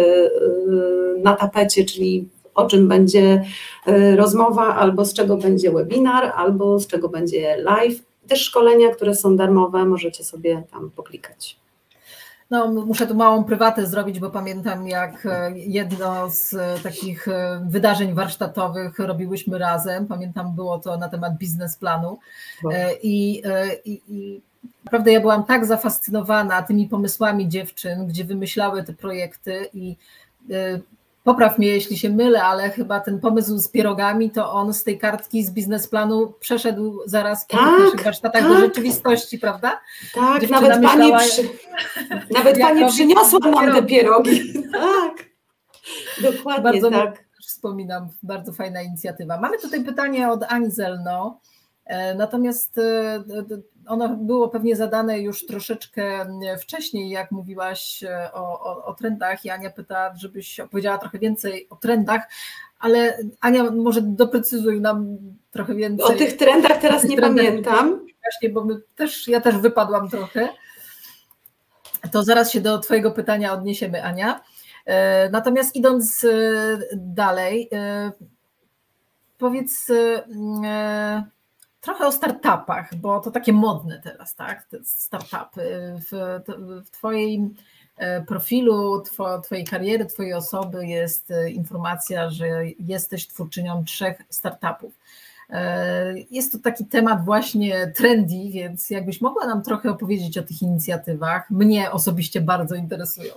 [1.23, 3.43] na tapecie, czyli o czym będzie
[4.15, 8.01] rozmowa, albo z czego będzie webinar, albo z czego będzie live.
[8.27, 11.64] Też szkolenia, które są darmowe, możecie sobie tam poklikać.
[12.49, 17.65] No, muszę tu małą prywatę zrobić, bo pamiętam, jak e, jedno z e, takich e,
[17.69, 20.07] wydarzeń warsztatowych robiłyśmy razem.
[20.07, 22.19] Pamiętam, było to na temat biznesplanu.
[23.03, 23.41] I,
[23.85, 24.41] i, i
[24.85, 29.95] naprawdę ja byłam tak zafascynowana tymi pomysłami dziewczyn, gdzie wymyślały te projekty i
[31.25, 34.99] popraw mnie, jeśli się mylę, ale chyba ten pomysł z pierogami, to on z tej
[34.99, 38.51] kartki z biznesplanu przeszedł zaraz po tak, naszych warsztatach tak.
[38.51, 39.81] do rzeczywistości, prawda?
[40.15, 41.49] Tak, Dziewczyna nawet pani, przy,
[42.31, 44.53] nawet pani przyniosła nam te pierogi.
[44.73, 45.25] tak,
[46.21, 47.25] dokładnie bardzo tak.
[47.41, 49.39] Wspominam, bardzo fajna inicjatywa.
[49.39, 51.39] Mamy tutaj pytanie od Ani Zelno.
[51.85, 53.23] E, natomiast e,
[53.87, 56.25] ono było pewnie zadane już troszeczkę
[56.61, 61.67] wcześniej, jak mówiłaś e, o, o, o trendach i Ania pyta, żebyś opowiedziała trochę więcej
[61.69, 62.21] o trendach,
[62.79, 65.17] ale Ania może doprecyzuj nam
[65.51, 66.05] trochę więcej.
[66.05, 67.45] O tych trendach teraz tych nie trendach.
[67.45, 68.05] pamiętam.
[68.23, 70.49] Właśnie, bo my też, ja też wypadłam trochę.
[72.11, 74.41] To zaraz się do Twojego pytania odniesiemy, Ania.
[75.31, 76.25] Natomiast idąc
[76.95, 77.69] dalej,
[79.37, 79.87] powiedz
[81.85, 84.63] trochę o startupach, bo to takie modne teraz, tak?
[84.63, 85.93] Te startupy.
[86.11, 86.41] W,
[86.85, 87.55] w Twoim
[87.97, 89.03] e, profilu,
[89.43, 92.47] Twojej kariery, Twojej osoby jest e, informacja, że
[92.79, 94.93] jesteś twórczynią trzech startupów.
[95.49, 100.61] E, jest to taki temat właśnie trendy, więc jakbyś mogła nam trochę opowiedzieć o tych
[100.61, 101.49] inicjatywach.
[101.49, 103.33] Mnie osobiście bardzo interesują.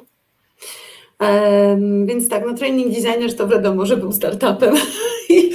[2.04, 4.74] Więc tak, no training designer to wiadomo, że był startupem
[5.28, 5.52] i,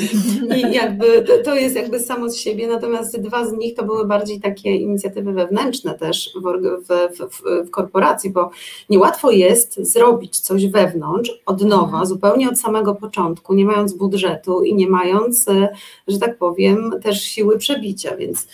[0.56, 4.08] i jakby to, to, jest jakby samo z siebie, natomiast dwa z nich to były
[4.08, 6.42] bardziej takie inicjatywy wewnętrzne też w,
[6.88, 8.50] w, w, w korporacji, bo
[8.90, 12.06] niełatwo jest zrobić coś wewnątrz od nowa, mhm.
[12.06, 15.70] zupełnie od samego początku, nie mając budżetu i nie mając, e,
[16.08, 18.48] że tak powiem, też siły przebicia, więc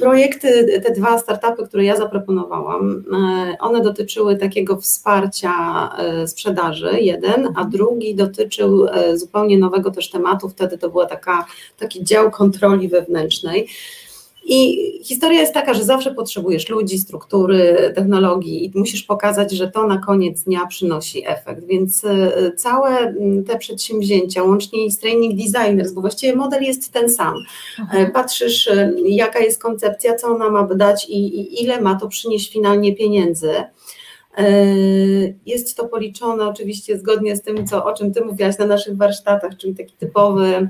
[0.00, 5.52] projekty, te dwa startupy, które ja zaproponowałam, e, one dotyczyły takiego wsparcia
[5.98, 11.46] e, sprzedaży, jeden, a drugi dotyczył zupełnie nowego też tematu, wtedy to była taka,
[11.78, 13.68] taki dział kontroli wewnętrznej.
[14.46, 19.86] I historia jest taka, że zawsze potrzebujesz ludzi, struktury, technologii i musisz pokazać, że to
[19.86, 21.64] na koniec dnia przynosi efekt.
[21.64, 23.14] Więc e, całe
[23.46, 27.34] te przedsięwzięcia, łącznie z training designers, bo właściwie model jest ten sam.
[27.78, 28.06] Mhm.
[28.06, 32.08] E, patrzysz, e, jaka jest koncepcja, co ona ma dać i, i ile ma to
[32.08, 33.50] przynieść finalnie pieniędzy.
[35.46, 39.56] Jest to policzone oczywiście zgodnie z tym, co, o czym Ty mówiłaś na naszych warsztatach,
[39.56, 40.68] czyli taki typowy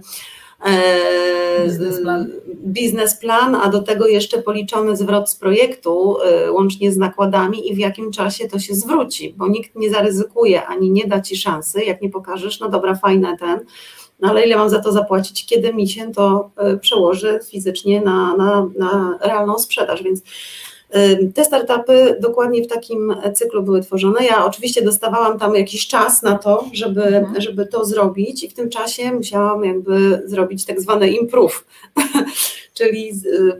[1.64, 2.30] biznesplan.
[2.64, 7.78] biznesplan, a do tego jeszcze policzony zwrot z projektu, e, łącznie z nakładami i w
[7.78, 12.02] jakim czasie to się zwróci, bo nikt nie zaryzykuje ani nie da ci szansy, jak
[12.02, 13.60] nie pokażesz, no dobra, fajne ten,
[14.20, 18.36] no ale ile mam za to zapłacić, kiedy mi się to e, przełoży fizycznie na,
[18.36, 20.22] na, na realną sprzedaż, więc
[21.34, 24.24] te startupy dokładnie w takim cyklu były tworzone.
[24.24, 27.40] Ja oczywiście dostawałam tam jakiś czas na to, żeby, mhm.
[27.40, 31.64] żeby to zrobić i w tym czasie musiałam jakby zrobić tak zwane improve,
[32.74, 33.12] czyli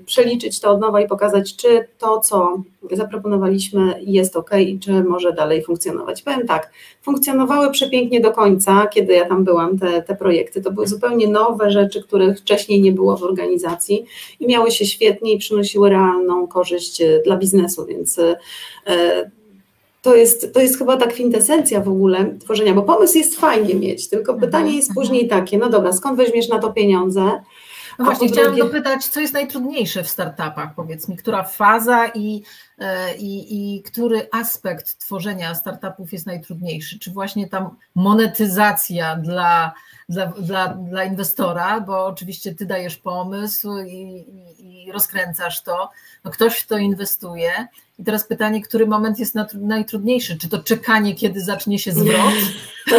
[0.07, 5.33] przeliczyć to od nowa i pokazać, czy to, co zaproponowaliśmy, jest ok i czy może
[5.33, 6.22] dalej funkcjonować.
[6.22, 6.70] Powiem tak,
[7.03, 10.62] funkcjonowały przepięknie do końca, kiedy ja tam byłam, te, te projekty.
[10.62, 14.05] To były zupełnie nowe rzeczy, których wcześniej nie było w organizacji
[14.40, 18.18] i miały się świetnie i przynosiły realną korzyść e, dla biznesu, więc.
[18.87, 19.31] E,
[20.03, 24.09] to jest, to jest chyba ta kwintesencja w ogóle tworzenia, bo pomysł jest fajnie mieć,
[24.09, 25.07] tylko mhm, pytanie jest mhm.
[25.07, 27.33] później takie, no dobra, skąd weźmiesz na to pieniądze,
[27.98, 28.64] no właśnie, chciałam drugie...
[28.64, 32.42] dopytać, co jest najtrudniejsze w startupach, powiedz mi, która faza i,
[32.78, 36.98] e, i, i który aspekt tworzenia startupów jest najtrudniejszy?
[36.98, 39.72] Czy właśnie tam monetyzacja dla,
[40.09, 43.92] dla, dla, dla inwestora, bo oczywiście ty dajesz pomysł i,
[44.59, 45.90] i, i rozkręcasz to,
[46.24, 47.68] no ktoś w to inwestuje.
[47.98, 50.38] I teraz pytanie, który moment jest najtrudniejszy?
[50.38, 52.35] Czy to czekanie, kiedy zacznie się zwrot?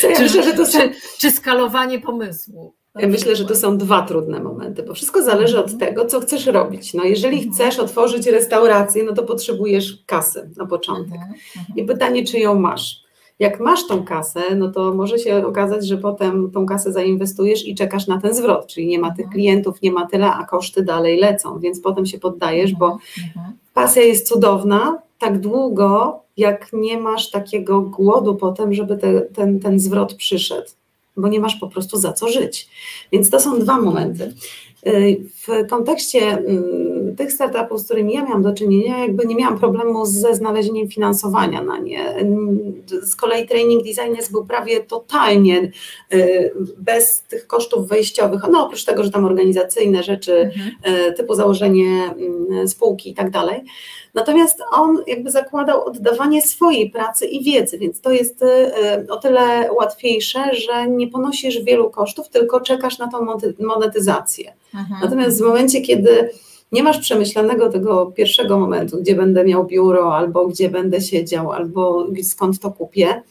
[0.00, 0.78] Co, ja czy, myślę, że to są...
[0.78, 2.74] czy, czy skalowanie pomysłu?
[2.98, 5.78] Ja myślę, że to są dwa trudne momenty, bo wszystko zależy od mhm.
[5.78, 6.94] tego, co chcesz robić.
[6.94, 7.54] No jeżeli mhm.
[7.54, 11.20] chcesz otworzyć restaurację, no to potrzebujesz kasy na początek.
[11.56, 13.00] Mhm, I pytanie, czy ją masz.
[13.38, 17.74] Jak masz tą kasę, no to może się okazać, że potem tą kasę zainwestujesz i
[17.74, 21.18] czekasz na ten zwrot, czyli nie ma tych klientów, nie ma tyle, a koszty dalej
[21.18, 22.98] lecą, więc potem się poddajesz, bo
[23.74, 29.80] pasja jest cudowna tak długo, jak nie masz takiego głodu potem, żeby te, ten, ten
[29.80, 30.70] zwrot przyszedł
[31.20, 32.68] bo nie masz po prostu za co żyć.
[33.12, 34.34] Więc to są dwa momenty.
[34.86, 39.58] Y, w kontekście mm, tych startupów, z którymi ja miałam do czynienia, jakby nie miałam
[39.58, 42.14] problemu ze znalezieniem finansowania na nie.
[43.02, 45.70] Z kolei training designers był prawie totalnie
[46.14, 50.70] y, bez tych kosztów wejściowych, no oprócz tego, że tam organizacyjne rzeczy mhm.
[51.08, 53.64] Y, typu założenie mm, spółki i tak dalej.
[54.14, 58.44] Natomiast on jakby zakładał oddawanie swojej pracy i wiedzy, więc to jest
[59.08, 63.26] o tyle łatwiejsze, że nie ponosisz wielu kosztów, tylko czekasz na tą
[63.58, 64.52] monetyzację.
[64.74, 65.00] Mhm.
[65.02, 66.30] Natomiast w momencie, kiedy
[66.72, 72.06] nie masz przemyślanego tego pierwszego momentu, gdzie będę miał biuro, albo gdzie będę siedział, albo
[72.22, 73.22] skąd to kupię,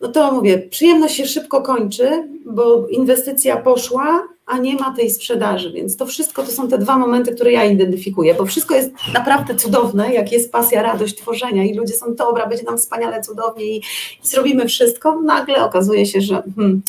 [0.00, 5.72] no to mówię, przyjemność się szybko kończy, bo inwestycja poszła, a nie ma tej sprzedaży,
[5.72, 9.54] więc to wszystko to są te dwa momenty, które ja identyfikuję, bo wszystko jest naprawdę
[9.54, 13.76] cudowne, jak jest pasja, radość tworzenia i ludzie są, dobra, będzie nam wspaniale, cudownie i,
[14.24, 16.82] i zrobimy wszystko, nagle okazuje się, że hmm,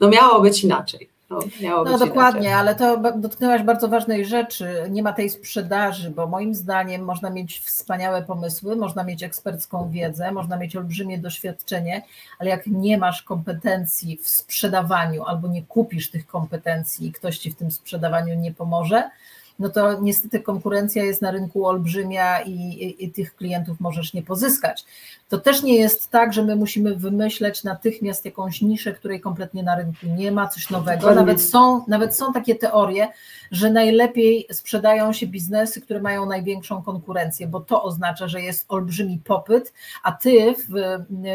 [0.00, 1.13] no miało być inaczej.
[1.62, 2.60] No, no dokładnie, inaczej.
[2.60, 4.86] ale to dotknęłaś bardzo ważnej rzeczy.
[4.90, 10.32] Nie ma tej sprzedaży, bo moim zdaniem można mieć wspaniałe pomysły, można mieć ekspercką wiedzę,
[10.32, 12.02] można mieć olbrzymie doświadczenie,
[12.38, 17.50] ale jak nie masz kompetencji w sprzedawaniu albo nie kupisz tych kompetencji i ktoś ci
[17.50, 19.10] w tym sprzedawaniu nie pomoże,
[19.58, 24.22] no to niestety konkurencja jest na rynku olbrzymia i, i, i, tych klientów możesz nie
[24.22, 24.84] pozyskać.
[25.28, 29.76] To też nie jest tak, że my musimy wymyśleć natychmiast jakąś niszę, której kompletnie na
[29.76, 31.14] rynku nie ma, coś nowego.
[31.14, 33.08] Nawet są, nawet są takie teorie,
[33.50, 39.20] że najlepiej sprzedają się biznesy, które mają największą konkurencję, bo to oznacza, że jest olbrzymi
[39.24, 40.74] popyt, a ty w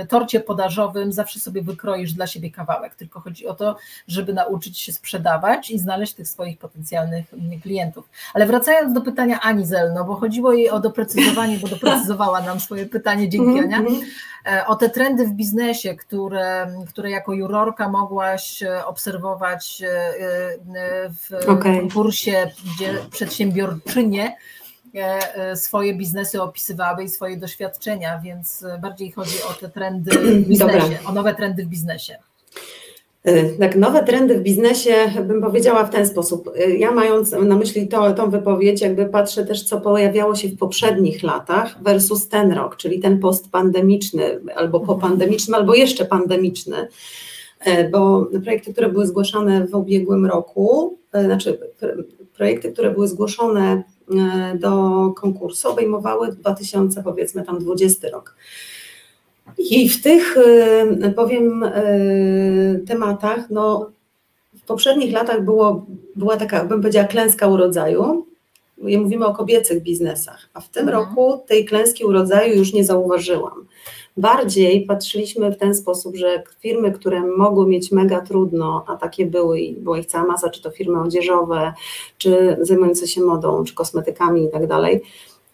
[0.09, 2.95] torcie podażowym zawsze sobie wykroisz dla siebie kawałek.
[2.95, 7.25] Tylko chodzi o to, żeby nauczyć się sprzedawać i znaleźć tych swoich potencjalnych
[7.61, 8.08] klientów.
[8.33, 12.85] Ale wracając do pytania Ani Zelno, bo chodziło jej o doprecyzowanie, bo doprecyzowała nam swoje
[12.85, 14.01] pytanie, dzięki mhm, Ania, mhm.
[14.45, 21.49] e, o te trendy w biznesie, które, które jako jurorka mogłaś e, obserwować e, w
[21.49, 21.87] okay.
[22.75, 24.35] gdzie przedsiębiorczynie
[25.55, 31.09] swoje biznesy opisywały i swoje doświadczenia, więc bardziej chodzi o te trendy w biznesie, Dobra.
[31.09, 32.17] o nowe trendy w biznesie.
[33.27, 34.93] Y, tak, nowe trendy w biznesie
[35.27, 36.49] bym powiedziała w ten sposób.
[36.67, 40.57] Y, ja mając na myśli to, tą wypowiedź, jakby patrzę też, co pojawiało się w
[40.57, 46.87] poprzednich latach versus ten rok, czyli ten postpandemiczny, albo popandemiczny, albo jeszcze pandemiczny.
[47.67, 51.59] Y, bo projekty, które były zgłaszane w ubiegłym roku, znaczy
[52.33, 53.83] projekty, które były zgłoszone
[54.55, 58.35] do konkursu, obejmowały 2000, powiedzmy tam 20 rok.
[59.57, 63.91] I w tych, y, powiem, y, tematach, no,
[64.57, 65.85] w poprzednich latach było,
[66.15, 68.25] była taka, bym powiedziała, klęska urodzaju.
[68.77, 71.03] Mówimy o kobiecych biznesach, a w tym mhm.
[71.03, 73.65] roku tej klęski urodzaju już nie zauważyłam.
[74.17, 79.59] Bardziej patrzyliśmy w ten sposób, że firmy, które mogły mieć mega trudno, a takie były
[79.59, 81.73] i była ich cała masa, czy to firmy odzieżowe,
[82.17, 85.01] czy zajmujące się modą, czy kosmetykami i tak dalej,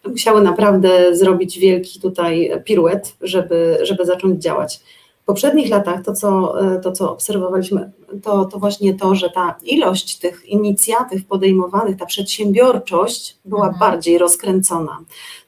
[0.08, 4.80] musiały naprawdę zrobić wielki tutaj piruet, żeby, żeby zacząć działać.
[5.22, 7.90] W poprzednich latach to, co, to, co obserwowaliśmy,
[8.22, 13.80] to, to właśnie to, że ta ilość tych inicjatyw podejmowanych, ta przedsiębiorczość była mhm.
[13.80, 14.98] bardziej rozkręcona.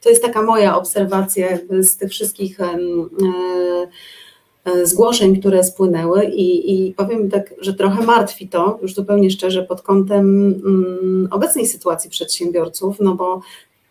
[0.03, 1.47] To jest taka moja obserwacja
[1.81, 2.79] z tych wszystkich e,
[4.83, 9.83] zgłoszeń, które spłynęły i, i powiem tak, że trochę martwi to, już zupełnie szczerze, pod
[9.83, 13.41] kątem mm, obecnej sytuacji przedsiębiorców, no bo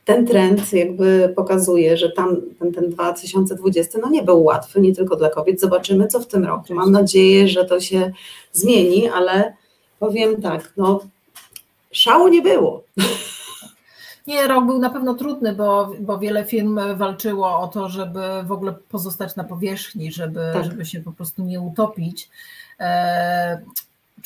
[0.08, 5.16] ten trend jakby pokazuje, że tam ten, ten 2020 no nie był łatwy, nie tylko
[5.16, 5.62] dla kobiet.
[5.62, 6.74] Zobaczymy, co w tym roku.
[6.74, 8.12] Mam nadzieję, że to się
[8.51, 9.53] zmieni, ale
[9.99, 10.99] powiem tak, no
[11.91, 12.84] szału nie było.
[14.28, 18.51] Nie, rok był na pewno trudny, bo, bo wiele firm walczyło o to, żeby w
[18.51, 20.66] ogóle pozostać na powierzchni, żeby, tak.
[20.66, 22.30] żeby się po prostu nie utopić.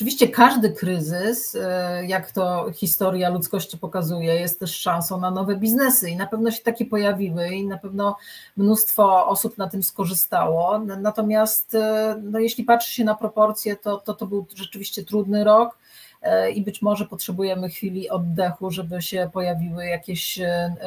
[0.02, 6.10] Oczywiście każdy kryzys, e, jak to historia ludzkości pokazuje, jest też szansą na nowe biznesy
[6.10, 8.18] i na pewno się takie pojawiły i na pewno
[8.58, 10.80] mnóstwo osób na tym skorzystało.
[10.80, 15.78] Natomiast e, no, jeśli patrzy się na proporcje, to, to to był rzeczywiście trudny rok
[16.22, 20.40] e, i być może potrzebujemy chwili oddechu, żeby się pojawiły jakieś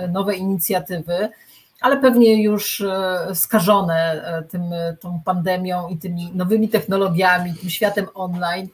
[0.08, 1.28] nowe inicjatywy
[1.80, 2.82] ale pewnie już
[3.34, 4.62] skażone tym,
[5.00, 8.68] tą pandemią i tymi nowymi technologiami, tym światem online,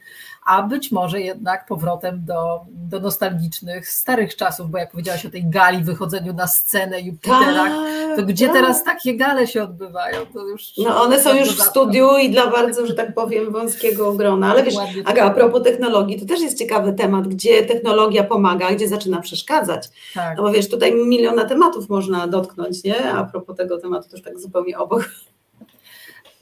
[0.45, 5.49] a być może jednak powrotem do, do nostalgicznych, starych czasów, bo jak powiedziałaś o tej
[5.49, 8.55] gali, wychodzeniu na scenę Jupiterach, tak, to gdzie tak.
[8.55, 10.25] teraz takie gale się odbywają?
[10.33, 14.13] To już no one są już w studiu i dla bardzo, że tak powiem, wąskiego
[14.13, 14.51] grona.
[14.51, 14.75] Ale wiesz,
[15.05, 19.89] Aga, a propos technologii, to też jest ciekawy temat, gdzie technologia pomaga, gdzie zaczyna przeszkadzać.
[20.13, 20.37] Tak.
[20.37, 23.11] No bo wiesz, tutaj miliona tematów można dotknąć, nie?
[23.13, 25.09] A propos tego tematu też tak zupełnie obok.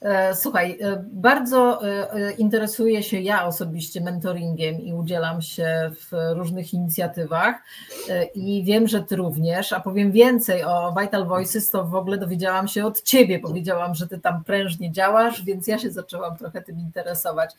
[0.01, 6.73] E, słuchaj, e, bardzo e, interesuję się ja osobiście mentoringiem i udzielam się w różnych
[6.73, 7.55] inicjatywach
[8.35, 12.67] i wiem, że ty również, a powiem więcej o Vital Voices, to w ogóle dowiedziałam
[12.67, 16.79] się od ciebie, powiedziałam, że ty tam prężnie działasz, więc ja się zaczęłam trochę tym
[16.79, 17.55] interesować.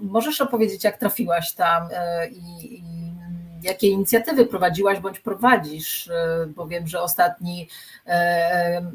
[0.00, 1.88] Możesz opowiedzieć, jak trafiłaś tam
[2.32, 2.82] i, i
[3.62, 7.68] jakie inicjatywy prowadziłaś bądź prowadzisz, e, bo wiem, że ostatni
[8.06, 8.92] e,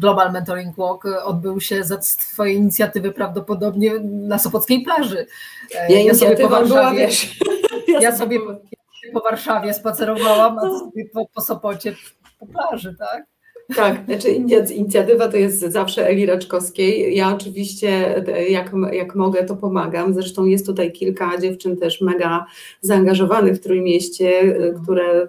[0.00, 5.26] Global Mentoring Walk odbył się za Twoje inicjatywy prawdopodobnie na Sopockiej plaży.
[5.74, 7.38] E, ja, ja sobie po Warszawie, wiesz,
[7.88, 8.54] ja, ja sobie po,
[9.12, 10.62] po, Warszawie spacerowałam, a
[11.12, 11.94] po, po Sopocie
[12.38, 13.31] po plaży, tak?
[13.76, 14.30] Tak, znaczy
[14.74, 17.16] inicjatywa to jest zawsze Eli Raczkowskiej.
[17.16, 20.14] Ja oczywiście jak, jak mogę to pomagam.
[20.14, 22.46] Zresztą jest tutaj kilka dziewczyn też mega
[22.80, 25.28] zaangażowanych w Trójmieście, które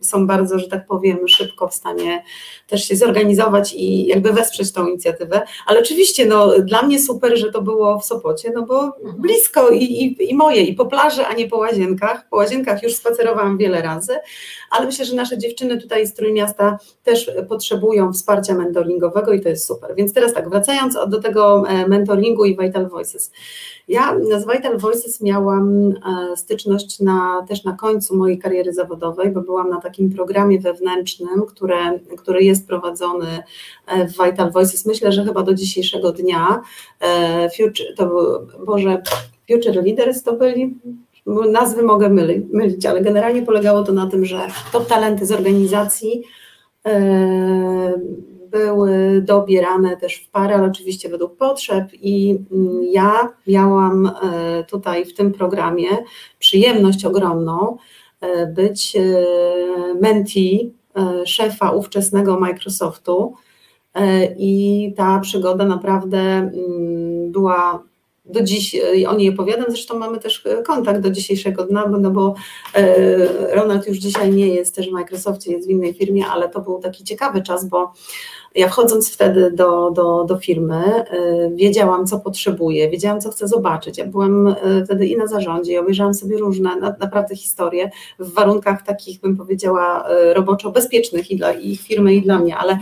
[0.00, 2.22] są bardzo, że tak powiem, szybko w stanie
[2.66, 5.42] też się zorganizować i jakby wesprzeć tą inicjatywę.
[5.66, 9.14] Ale oczywiście no, dla mnie super, że to było w Sopocie, no bo mhm.
[9.18, 12.28] blisko i, i, i moje, i po plaży, a nie po łazienkach.
[12.28, 14.12] Po łazienkach już spacerowałam wiele razy,
[14.70, 19.66] ale myślę, że nasze dziewczyny tutaj z Trójmiasta też potrzebują wsparcia mentoringowego i to jest
[19.66, 19.94] super.
[19.96, 23.32] Więc teraz tak, wracając do tego e, mentoringu i Vital Voices.
[23.88, 29.40] Ja z Vital Voices miałam e, styczność na, też na końcu mojej kariery zawodowej, bo
[29.40, 33.26] byłam na takim programie wewnętrznym, które, który jest prowadzony
[33.86, 34.86] e, w Vital Voices.
[34.86, 36.62] Myślę, że chyba do dzisiejszego dnia.
[37.56, 38.24] Future, to był,
[38.66, 39.02] Boże,
[39.50, 40.74] Future Leaders to byli,
[41.26, 42.08] nazwy mogę
[42.52, 46.22] mylić, ale generalnie polegało to na tym, że top talenty z organizacji
[48.50, 55.04] były dobierane też w parę, ale oczywiście według potrzeb i mm, ja miałam e, tutaj
[55.04, 55.88] w tym programie
[56.38, 57.76] przyjemność ogromną
[58.20, 58.96] e, być
[60.00, 60.70] mentee
[61.24, 63.34] szefa ówczesnego Microsoftu
[64.36, 67.82] i ta przygoda naprawdę mm, była
[68.24, 72.10] do dziś e, o niej opowiadam, zresztą mamy też e, kontakt do dzisiejszego dnia, no
[72.10, 72.34] bo
[72.74, 76.60] e, Ronald już dzisiaj nie jest też w Microsoftie, jest w innej firmie, ale to
[76.60, 77.92] był taki ciekawy czas, bo
[78.54, 80.82] ja wchodząc wtedy do, do, do firmy,
[81.54, 83.98] wiedziałam, co potrzebuję, wiedziałam, co chcę zobaczyć.
[83.98, 84.54] Ja byłam
[84.84, 90.08] wtedy i na zarządzie, i obejrzałam sobie różne naprawdę historie w warunkach takich, bym powiedziała,
[90.34, 92.78] roboczo bezpiecznych i dla ich firmy, i dla mnie, ale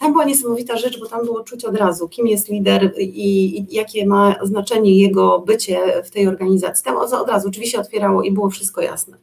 [0.00, 3.74] tam była niesamowita rzecz, bo tam było czuć od razu, kim jest lider i, i
[3.74, 6.84] jakie ma znaczenie jego bycie w tej organizacji.
[6.84, 9.16] Tam od, od razu oczywiście otwierało i było wszystko jasne.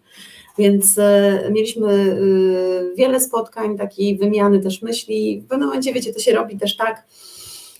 [0.57, 5.41] Więc e, mieliśmy e, wiele spotkań, takiej wymiany też myśli.
[5.41, 7.03] W pewnym momencie, wiecie, to się robi też tak,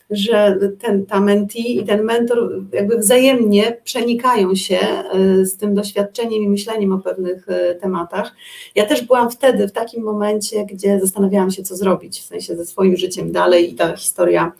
[0.10, 6.44] że ten, ta mentee i ten mentor jakby wzajemnie przenikają się e, z tym doświadczeniem
[6.44, 8.36] i myśleniem o pewnych e, tematach.
[8.76, 12.66] Ja też byłam wtedy w takim momencie, gdzie zastanawiałam się, co zrobić, w sensie ze
[12.66, 14.52] swoim życiem dalej i ta historia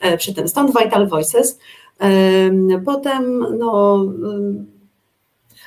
[0.00, 0.48] e, przy tym.
[0.48, 1.58] Stąd Vital Voices.
[2.84, 4.04] Potem no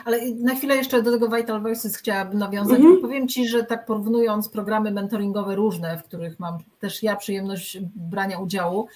[0.06, 2.80] ale na chwilę jeszcze do tego Vital Voices chciałabym nawiązać.
[2.80, 3.02] -hmm.
[3.02, 8.40] Powiem Ci, że tak porównując programy mentoringowe różne, w których mam też ja przyjemność brania
[8.40, 8.88] udziału,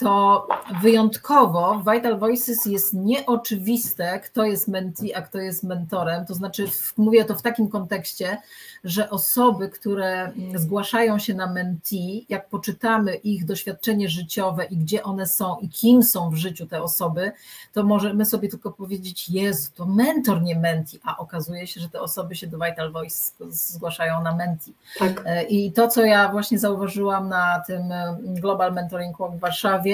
[0.00, 0.48] to
[0.82, 6.26] wyjątkowo w Vital Voices jest nieoczywiste, kto jest mentee, a kto jest mentorem.
[6.26, 8.38] To znaczy, mówię to w takim kontekście,
[8.84, 15.26] że osoby, które zgłaszają się na mentee, jak poczytamy ich doświadczenie życiowe i gdzie one
[15.26, 17.32] są i kim są w życiu te osoby,
[17.72, 22.00] to możemy sobie tylko powiedzieć, Jezu, to mentor, nie mentee, a okazuje się, że te
[22.00, 24.72] osoby się do Vital Voice zgłaszają na mentee.
[24.98, 25.22] Tak.
[25.26, 27.82] E, I to, co ja właśnie zauważyłam na tym
[28.22, 29.89] Global Mentoring Walk w Warszawie,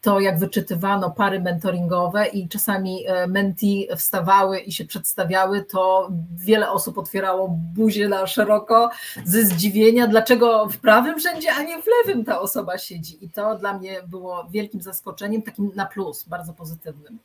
[0.00, 6.70] to jak wyczytywano pary mentoringowe i czasami e, menti wstawały i się przedstawiały, to wiele
[6.70, 8.90] osób otwierało buzię na szeroko
[9.24, 13.24] ze zdziwienia, dlaczego w prawym rzędzie, a nie w lewym ta osoba siedzi.
[13.24, 17.18] I to dla mnie było wielkim zaskoczeniem, takim na plus, bardzo pozytywnym.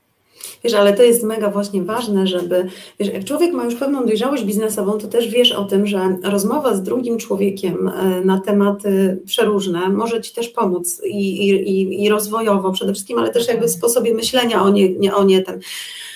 [0.63, 2.67] Wiesz, ale to jest mega właśnie ważne, żeby,
[2.99, 6.75] wiesz, jak człowiek ma już pewną dojrzałość biznesową, to też wiesz o tym, że rozmowa
[6.75, 12.71] z drugim człowiekiem e, na tematy przeróżne może Ci też pomóc i, i, i rozwojowo
[12.71, 15.59] przede wszystkim, ale też jakby w sposobie myślenia o, nie, nie, o, nie ten,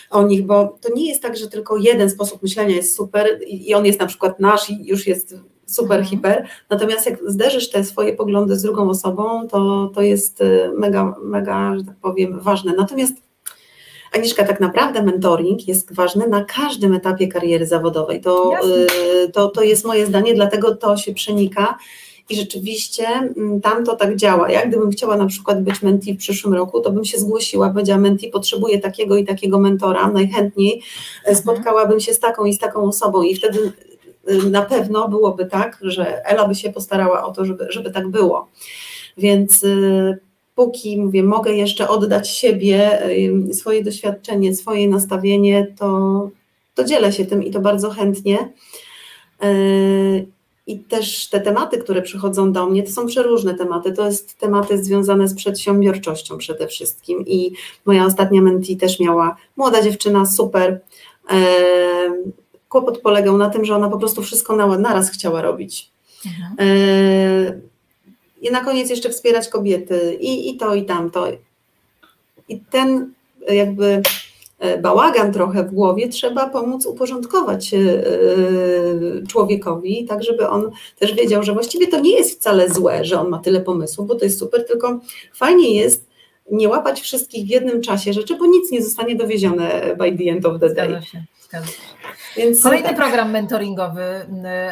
[0.09, 3.73] o nich, bo to nie jest tak, że tylko jeden sposób myślenia jest super i
[3.73, 6.05] on jest na przykład nasz i już jest super, mhm.
[6.05, 6.47] hiper.
[6.69, 11.77] Natomiast jak zderzysz te swoje poglądy z drugą osobą, to, to jest e, mega, mega,
[11.77, 12.73] że tak powiem, ważne.
[12.77, 13.24] Natomiast
[14.15, 18.21] Agnieszka, tak naprawdę mentoring jest ważny na każdym etapie kariery zawodowej.
[18.21, 18.53] To,
[19.25, 21.77] y, to, to jest moje zdanie, dlatego to się przenika.
[22.29, 24.51] I rzeczywiście mm, tam to tak działa.
[24.51, 27.99] Ja gdybym chciała na przykład być mentee w przyszłym roku, to bym się zgłosiła, powiedziała
[27.99, 30.81] mentee potrzebuję takiego i takiego mentora, najchętniej
[31.17, 31.37] mhm.
[31.37, 33.71] spotkałabym się z taką i z taką osobą i wtedy
[34.29, 38.07] y, na pewno byłoby tak, że Ela by się postarała o to, żeby, żeby tak
[38.07, 38.49] było.
[39.17, 40.19] Więc y,
[40.55, 43.01] póki mówię, mogę jeszcze oddać siebie,
[43.53, 46.29] swoje doświadczenie, swoje nastawienie, to,
[46.75, 48.53] to dzielę się tym i to bardzo chętnie.
[49.41, 49.49] E,
[50.67, 53.93] I też te tematy, które przychodzą do mnie, to są przeróżne tematy.
[53.93, 57.25] To jest tematy związane z przedsiębiorczością przede wszystkim.
[57.27, 57.51] I
[57.85, 60.79] moja ostatnia mentee też miała młoda dziewczyna, super.
[61.31, 61.37] E,
[62.69, 65.91] kłopot polegał na tym, że ona po prostu wszystko na, naraz chciała robić.
[66.25, 66.55] Mhm.
[68.45, 71.27] E, i na koniec jeszcze wspierać kobiety i, i to, i tamto.
[72.49, 73.13] I ten
[73.49, 74.01] jakby
[74.59, 77.77] e, bałagan trochę w głowie, trzeba pomóc uporządkować e,
[79.27, 83.29] człowiekowi, tak żeby on też wiedział, że właściwie to nie jest wcale złe, że on
[83.29, 84.99] ma tyle pomysłów, bo to jest super, tylko
[85.33, 86.05] fajnie jest
[86.51, 90.45] nie łapać wszystkich w jednym czasie rzeczy, bo nic nie zostanie dowiezione by the end
[90.45, 91.01] of the day.
[92.37, 92.97] Więc Kolejny tak.
[92.97, 94.25] program mentoringowy,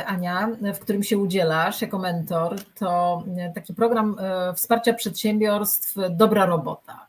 [0.05, 3.23] Ania, w którym się udzielasz jako mentor, to
[3.55, 4.15] taki program
[4.55, 7.07] wsparcia przedsiębiorstw Dobra Robota.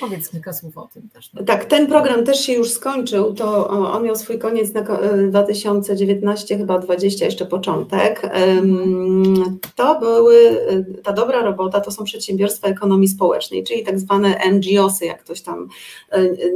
[0.00, 1.30] Powiedz kilka słów o tym też.
[1.46, 3.34] Tak, ten program też się już skończył.
[3.34, 4.82] To on miał swój koniec na
[5.28, 8.32] 2019, chyba 20 jeszcze początek.
[9.76, 10.66] To były,
[11.04, 15.68] ta dobra robota to są przedsiębiorstwa ekonomii społecznej, czyli tak zwane NGOsy, jak ktoś tam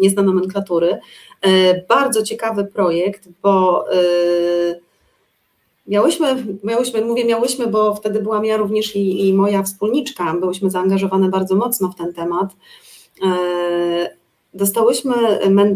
[0.01, 0.99] nie zna nomenklatury.
[1.43, 4.87] E, bardzo ciekawy projekt, bo e,
[5.89, 11.28] Miałyśmy, miałyśmy, mówię miałyśmy, bo wtedy byłam ja również i, i moja wspólniczka, byłyśmy zaangażowane
[11.28, 12.57] bardzo mocno w ten temat.
[14.57, 15.15] E, dostałyśmy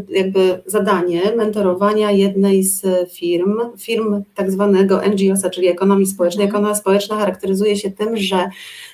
[0.08, 6.44] jakby zadanie mentorowania jednej z firm, firm tak zwanego NGO, czyli ekonomii społecznej.
[6.44, 6.56] Mhm.
[6.56, 8.50] Ekonomia społeczna charakteryzuje się tym, że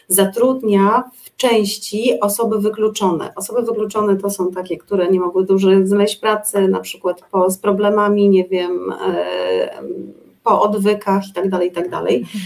[0.09, 3.32] zatrudnia w części osoby wykluczone.
[3.37, 7.59] Osoby wykluczone to są takie, które nie mogły dłużej znaleźć pracy, na przykład po, z
[7.59, 9.82] problemami, nie wiem, e,
[10.45, 12.16] po odwykach i tak dalej, i tak dalej.
[12.16, 12.43] Mhm.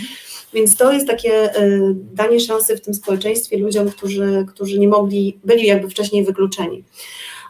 [0.55, 5.39] Więc to jest takie y, danie szansy w tym społeczeństwie ludziom, którzy, którzy nie mogli,
[5.45, 6.85] byli jakby wcześniej wykluczeni.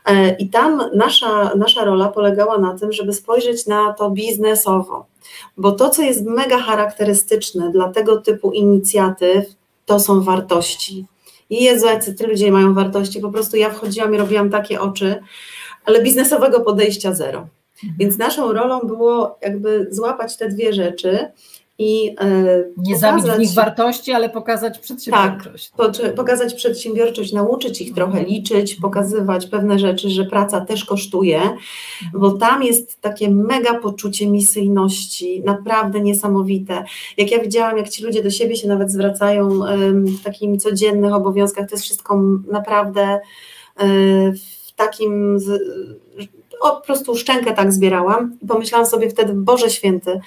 [0.06, 5.06] E, I tam nasza, nasza rola polegała na tym, żeby spojrzeć na to biznesowo,
[5.56, 9.44] bo to, co jest mega charakterystyczne dla tego typu inicjatyw,
[9.86, 11.06] to są wartości.
[11.50, 15.22] I Jezu, jacy ty ludzie mają wartości, po prostu ja wchodziłam i robiłam takie oczy,
[15.84, 17.38] ale biznesowego podejścia zero.
[17.38, 17.98] Mhm.
[17.98, 21.30] Więc naszą rolą było jakby złapać te dwie rzeczy
[21.80, 22.34] i e,
[22.76, 25.70] nie pokazać, zabić w nich wartości, ale pokazać przedsiębiorczość.
[25.76, 28.10] Tak, pokazać przedsiębiorczość, nauczyć ich mhm.
[28.10, 31.60] trochę liczyć, pokazywać pewne rzeczy, że praca też kosztuje, mhm.
[32.14, 36.84] bo tam jest takie mega poczucie misyjności, naprawdę niesamowite.
[37.16, 39.48] Jak ja widziałam, jak ci ludzie do siebie się nawet zwracają
[40.18, 43.20] w takim codziennych obowiązkach, to jest wszystko naprawdę e,
[44.32, 45.38] w takim
[46.60, 50.20] o, po prostu szczękę tak zbierałam i pomyślałam sobie wtedy, Boże Święty,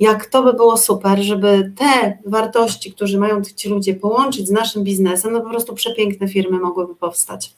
[0.00, 4.84] jak to by było super, żeby te wartości, które mają ci ludzie połączyć z naszym
[4.84, 7.54] biznesem, no po prostu przepiękne firmy mogłyby powstać.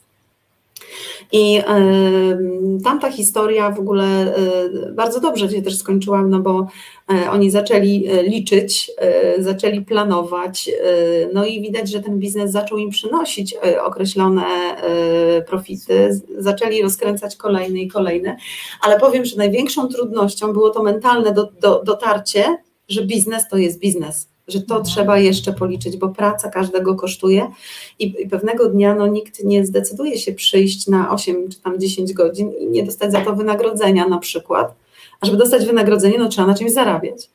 [1.32, 1.62] I
[2.84, 4.34] tamta historia w ogóle
[4.88, 6.66] y, bardzo dobrze się też skończyła, no bo
[7.12, 8.90] y, oni zaczęli liczyć,
[9.38, 10.70] zaczęli planować,
[11.34, 14.44] no i widać, że ten biznes zaczął im przynosić określone
[15.46, 18.36] profity, zaczęli rozkręcać kolejne i kolejne,
[18.80, 22.56] ale powiem, że największą trudnością było to mentalne do, do, dotarcie,
[22.88, 27.46] że biznes to jest biznes że to trzeba jeszcze policzyć, bo praca każdego kosztuje
[27.98, 32.12] i, i, pewnego dnia no, nikt nie zdecyduje się przyjść na 8 czy tam 10
[32.12, 34.74] godzin i nie dostać za to wynagrodzenia na przykład.
[35.20, 37.30] A żeby dostać wynagrodzenie, no trzeba na czymś zarabiać.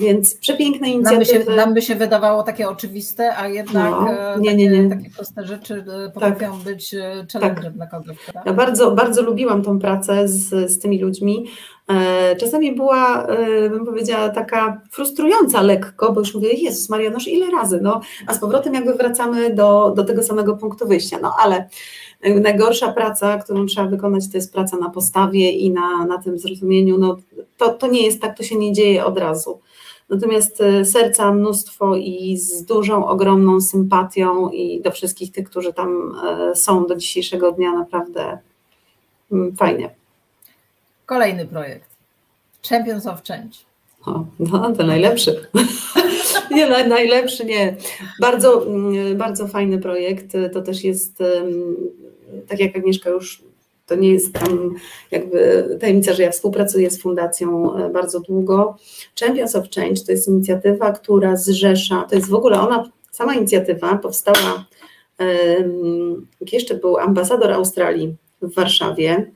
[0.00, 1.34] Więc przepiękne inicjatywy.
[1.34, 4.68] Nam by, się, nam by się wydawało takie oczywiste, a jednak no, e, nie, nie,
[4.68, 4.88] nie.
[4.88, 6.64] Takie, takie proste rzeczy e, potrafią tak.
[6.64, 7.72] być e, challenge tak.
[7.72, 8.16] dla kogoś.
[8.46, 11.46] Ja bardzo, bardzo lubiłam tą pracę z, z tymi ludźmi.
[12.38, 13.26] Czasami była,
[13.70, 18.34] bym powiedziała, taka frustrująca lekko, bo już mówię, Jezus Maria, noż ile razy, no, a
[18.34, 21.68] z powrotem jakby wracamy do, do tego samego punktu wyjścia, no ale
[22.40, 26.98] najgorsza praca, którą trzeba wykonać, to jest praca na postawie i na, na tym zrozumieniu,
[26.98, 27.16] no
[27.56, 29.60] to, to nie jest tak, to się nie dzieje od razu.
[30.10, 36.12] Natomiast e, serca mnóstwo i z dużą, ogromną sympatią i do wszystkich tych, którzy tam
[36.24, 38.38] e, są do dzisiejszego dnia, naprawdę
[39.32, 39.90] mm, fajnie.
[41.06, 41.90] Kolejny projekt.
[42.68, 43.56] Champions of Change.
[44.06, 45.48] O, no, to najlepszy.
[46.50, 47.76] nie, najlepszy nie.
[48.20, 50.36] Bardzo, mm, bardzo fajny projekt.
[50.52, 51.18] To też jest,
[52.48, 53.42] tak jak Agnieszka już
[53.90, 54.74] to nie jest tam
[55.10, 58.76] jakby tajemnica, że ja współpracuję z fundacją e, bardzo długo.
[59.20, 63.98] Champions of Change to jest inicjatywa, która zrzesza, to jest w ogóle ona, sama inicjatywa
[63.98, 64.66] powstała,
[66.40, 69.32] jak jeszcze był ambasador Australii w Warszawie,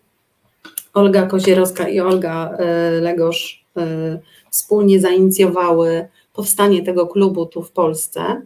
[0.95, 4.19] Olga Kozierowska i Olga e, Legosz e,
[4.51, 8.43] wspólnie zainicjowały powstanie tego klubu tu w Polsce.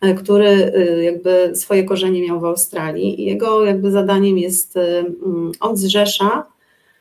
[0.00, 4.98] E, który e, jakby swoje korzenie miał w Australii i jego jakby zadaniem jest, e,
[4.98, 6.46] mm, on zrzesza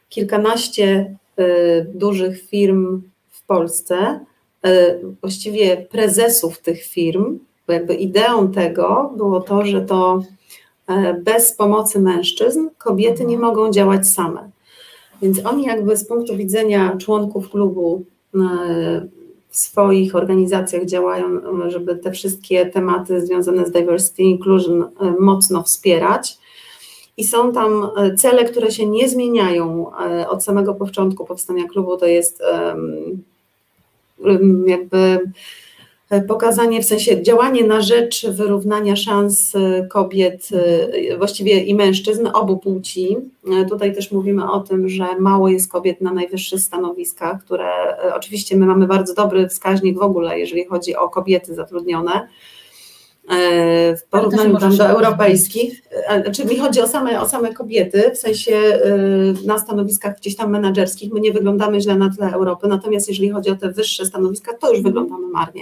[0.10, 1.18] kilkanaście
[1.94, 4.20] dużych firm w Polsce,
[5.22, 10.24] właściwie prezesów tych firm, bo jakby ideą tego było to, że to
[11.24, 14.50] bez pomocy mężczyzn kobiety nie mogą działać same.
[15.22, 18.06] Więc oni jakby z punktu widzenia członków klubu
[19.50, 26.38] w swoich organizacjach działają, żeby te wszystkie tematy związane z diversity inclusion e, mocno wspierać.
[27.18, 29.92] i są tam cele, które się nie zmieniają
[30.30, 31.98] od samego początku powstania klubu.
[31.98, 32.44] To jest
[34.66, 35.20] jakby E,
[36.28, 40.50] pokazanie, w sensie działanie na rzecz wyrównania szans e, kobiet,
[41.12, 43.18] e, właściwie i mężczyzn, obu płci.
[43.70, 47.70] Tutaj też mówimy o tym, że mało jest kobiet na najwyższych stanowiskach, które
[48.16, 52.28] oczywiście my mamy bardzo dobry wskaźnik w ogóle, jeżeli chodzi o kobiety zatrudnione E,
[53.98, 55.82] w porównaniu tam do europejskich.
[56.08, 58.80] E, znaczy mi chodzi o same, o same kobiety, w sensie e,
[59.46, 63.50] na stanowiskach gdzieś tam menedżerskich, my nie wyglądamy źle na tle Europy, natomiast jeżeli chodzi
[63.50, 65.62] o te wyższe stanowiska, to już wyglądamy marnie.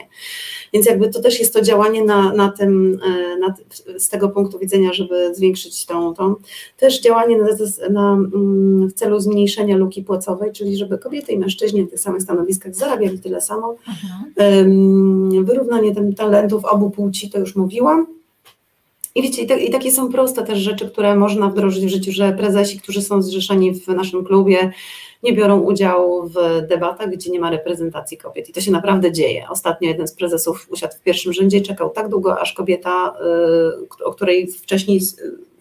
[0.74, 2.99] Więc jakby to też jest to działanie na, na tym,
[3.39, 3.55] na,
[3.99, 6.36] z tego punktu widzenia, żeby zwiększyć tą, tą
[6.78, 7.47] też działanie na,
[7.89, 12.22] na, mm, w celu zmniejszenia luki płacowej, czyli żeby kobiety i mężczyźni na tych samych
[12.22, 13.76] stanowiskach zarabiali tyle samo.
[13.88, 15.45] Mhm.
[15.45, 18.08] Wyrównanie tym talentów obu płci to już mówiłam.
[19.16, 22.12] I wiecie, i, te, i, takie są proste też rzeczy, które można wdrożyć w życiu,
[22.12, 24.72] że prezesi, którzy są zrzeszeni w naszym klubie,
[25.24, 26.36] nie biorą udziału w
[26.68, 28.49] debatach, gdzie nie ma reprezentacji kobiet.
[28.49, 29.45] I to się naprawdę dzieje.
[29.49, 33.14] Ostatnio jeden z prezesów usiadł w pierwszym rzędzie i czekał tak długo, aż kobieta,
[33.99, 34.99] y, o której wcześniej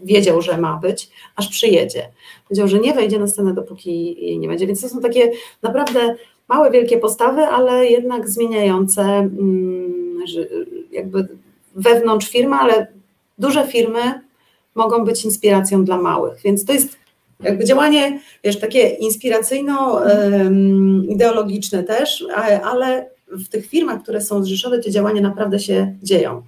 [0.01, 2.09] wiedział, że ma być, aż przyjedzie.
[2.49, 4.66] Powiedział, że nie wejdzie na scenę, dopóki jej nie będzie.
[4.66, 5.32] Więc to są takie
[5.62, 6.14] naprawdę
[6.49, 10.22] małe, wielkie postawy, ale jednak zmieniające mm,
[10.92, 11.28] jakby
[11.75, 12.87] wewnątrz firmy, ale
[13.39, 14.20] duże firmy
[14.75, 16.97] mogą być inspiracją dla małych, więc to jest
[17.41, 22.25] jakby działanie, wiesz, takie inspiracyjno-ideologiczne też,
[22.64, 26.43] ale w tych firmach, które są zrzeszone, te działania naprawdę się dzieją.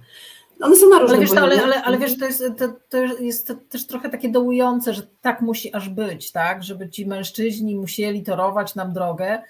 [0.61, 3.53] One są na różnym ale wiesz, ale, ale, ale, wiesz, to jest, to, to jest
[3.69, 8.75] też trochę takie dołujące, że tak musi aż być, tak, żeby ci mężczyźni musieli torować
[8.75, 9.41] nam drogę.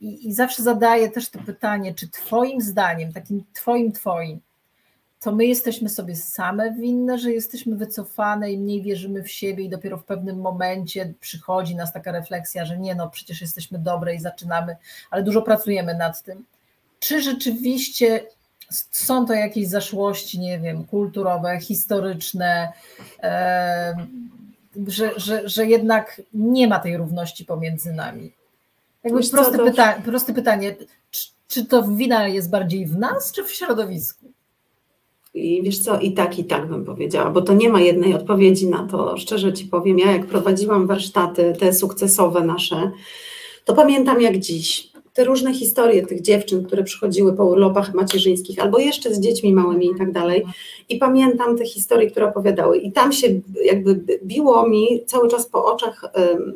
[0.00, 4.40] I, i zawsze zadaję też to pytanie, czy twoim zdaniem, takim twoim, twoim,
[5.24, 9.68] to my jesteśmy sobie same winne, że jesteśmy wycofane i mniej wierzymy w siebie i
[9.68, 14.20] dopiero w pewnym momencie przychodzi nas taka refleksja, że nie no, przecież jesteśmy dobre i
[14.20, 14.76] zaczynamy,
[15.10, 16.44] ale dużo pracujemy nad tym.
[17.00, 18.26] Czy rzeczywiście
[18.90, 22.72] są to jakieś zaszłości, nie wiem, kulturowe, historyczne,
[24.86, 28.32] że, że, że jednak nie ma tej równości pomiędzy nami?
[29.04, 30.76] Jakby proste, pyta proste pytanie,
[31.10, 34.33] czy, czy to wina jest bardziej w nas, czy w środowisku?
[35.34, 38.68] I wiesz co, i tak, i tak bym powiedziała, bo to nie ma jednej odpowiedzi
[38.68, 39.16] na to.
[39.16, 42.90] Szczerze Ci powiem, ja jak prowadziłam warsztaty, te sukcesowe nasze,
[43.64, 44.94] to pamiętam jak dziś.
[45.12, 49.86] Te różne historie tych dziewczyn, które przychodziły po urlopach macierzyńskich, albo jeszcze z dziećmi małymi
[49.86, 50.44] i tak dalej.
[50.88, 52.78] I pamiętam te historie, które opowiadały.
[52.78, 53.28] I tam się
[53.64, 56.54] jakby biło mi cały czas po oczach um,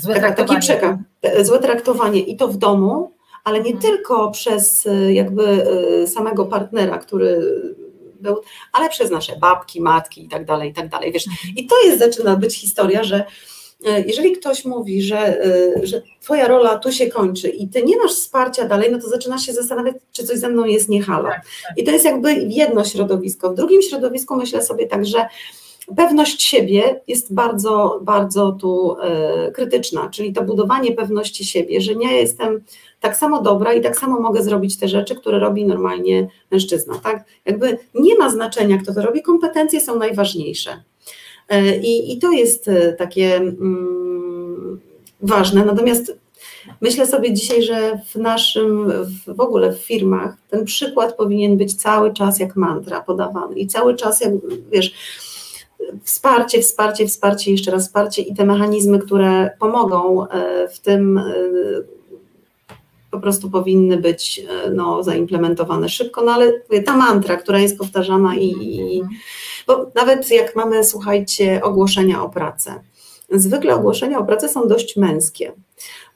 [0.00, 0.98] złe taki przekaz,
[1.42, 2.20] złe traktowanie.
[2.20, 3.10] I to w domu,
[3.46, 3.82] ale nie mhm.
[3.82, 5.66] tylko przez y, jakby
[6.02, 7.40] y, samego partnera, który
[8.20, 8.40] był,
[8.72, 11.12] ale przez nasze babki, matki i tak dalej, i tak dalej.
[11.12, 11.54] Wiesz, mhm.
[11.56, 13.24] i to jest, zaczyna być historia, że
[13.86, 15.42] y, jeżeli ktoś mówi, że,
[15.82, 19.42] że twoja rola tu się kończy i ty nie masz wsparcia dalej, no to zaczynasz
[19.42, 21.28] się zastanawiać, czy coś ze mną jest niehalo.
[21.28, 21.78] Tak, tak.
[21.78, 23.50] I to jest jakby jedno środowisko.
[23.50, 25.26] W drugim środowisku myślę sobie tak, że
[25.96, 28.96] Pewność siebie jest bardzo, bardzo tu
[29.54, 32.60] krytyczna, czyli to budowanie pewności siebie, że nie jestem
[33.06, 36.94] tak samo dobra i tak samo mogę zrobić te rzeczy, które robi normalnie mężczyzna.
[37.02, 37.24] Tak?
[37.44, 40.82] Jakby nie ma znaczenia, kto to robi, kompetencje są najważniejsze.
[41.48, 44.80] E, I, i to jest e, takie mm,
[45.22, 45.64] ważne.
[45.64, 46.18] Natomiast
[46.80, 48.92] myślę sobie dzisiaj, że w naszym,
[49.26, 53.94] w ogóle w firmach, ten przykład powinien być cały czas jak mantra podawany i cały
[53.94, 54.32] czas jak,
[54.72, 54.94] wiesz,
[56.02, 61.20] wsparcie, wsparcie, wsparcie, jeszcze raz wsparcie i te mechanizmy, które pomogą e, w tym
[63.16, 66.52] po prostu powinny być e, no, zaimplementowane szybko, no ale
[66.84, 69.02] ta mantra, która jest powtarzana i, i
[69.66, 72.80] bo nawet jak mamy, słuchajcie, ogłoszenia o pracę,
[73.30, 75.52] zwykle ogłoszenia o pracę są dość męskie.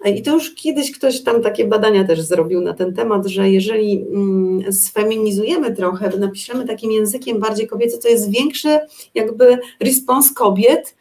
[0.04, 4.06] I to już kiedyś ktoś tam takie badania też zrobił na ten temat, że jeżeli
[4.12, 8.78] mm, sfeminizujemy trochę, napiszemy takim językiem bardziej kobiecym, to jest większy
[9.14, 10.99] jakby respons kobiet, e,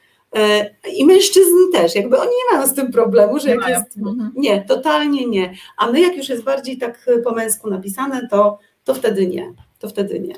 [0.96, 3.98] i mężczyzn też, jakby oni nie mają z tym problemu, że jak jest.
[3.98, 4.32] Mhm.
[4.36, 5.54] Nie, totalnie nie.
[5.78, 9.54] A my, jak już jest bardziej tak po męsku napisane, to, to wtedy nie.
[9.80, 10.34] To wtedy nie.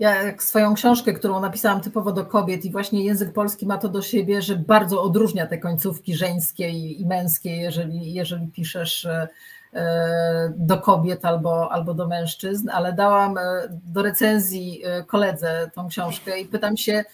[0.00, 3.88] Ja jak swoją książkę, którą napisałam typowo do kobiet i właśnie język polski ma to
[3.88, 9.28] do siebie, że bardzo odróżnia te końcówki żeńskie i, męskie, jeżeli, jeżeli piszesz e,
[9.74, 16.40] e, do kobiet albo, albo do mężczyzn, ale dałam e, do recenzji koledze tą książkę
[16.40, 17.04] i pytam się,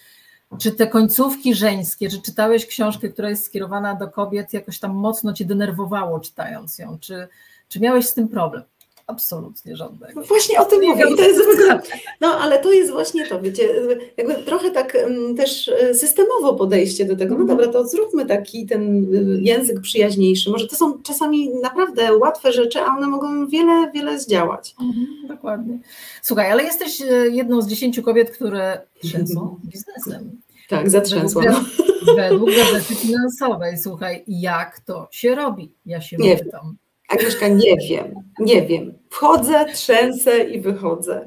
[0.59, 5.33] czy te końcówki żeńskie, czy czytałeś książkę, która jest skierowana do kobiet, jakoś tam mocno
[5.33, 6.99] cię denerwowało czytając ją?
[6.99, 7.27] Czy,
[7.67, 8.63] czy miałeś z tym problem?
[9.07, 10.21] Absolutnie żadnego.
[10.21, 11.03] Właśnie o tym mówię.
[11.17, 11.41] To jest,
[12.21, 13.69] no ale to jest właśnie to, wiecie,
[14.17, 17.35] jakby trochę tak mm, też e, systemowo podejście do tego.
[17.35, 17.59] No mhm.
[17.59, 20.49] dobra, to zróbmy taki ten y, język przyjaźniejszy.
[20.49, 24.75] Może to są czasami naprawdę łatwe rzeczy, a one mogą wiele, wiele zdziałać.
[24.81, 25.79] Mhm, dokładnie.
[26.21, 30.41] Słuchaj, ale jesteś e, jedną z dziesięciu kobiet, które trzęsą biznesem.
[30.69, 31.65] Tak, zatrzęsłam.
[32.15, 33.77] Według gazety finansowej.
[33.77, 35.71] Słuchaj, jak to się robi?
[35.85, 36.77] Ja się nie pytam.
[37.07, 38.93] Agnieszka, nie wiem, nie wiem.
[39.09, 41.25] Wchodzę, trzęsę i wychodzę.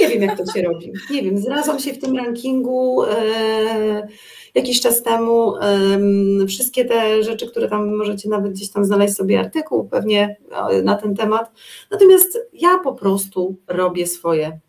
[0.00, 0.92] Nie wiem, jak to się robi.
[1.10, 4.08] Nie wiem, znalazłam się w tym rankingu e,
[4.54, 5.56] jakiś czas temu.
[5.56, 10.36] E, wszystkie te rzeczy, które tam możecie nawet gdzieś tam znaleźć sobie artykuł pewnie
[10.70, 11.50] e, na ten temat.
[11.90, 14.60] Natomiast ja po prostu robię swoje.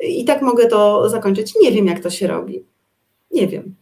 [0.00, 1.54] I tak mogę to zakończyć.
[1.62, 2.64] Nie wiem, jak to się robi.
[3.30, 3.74] Nie wiem.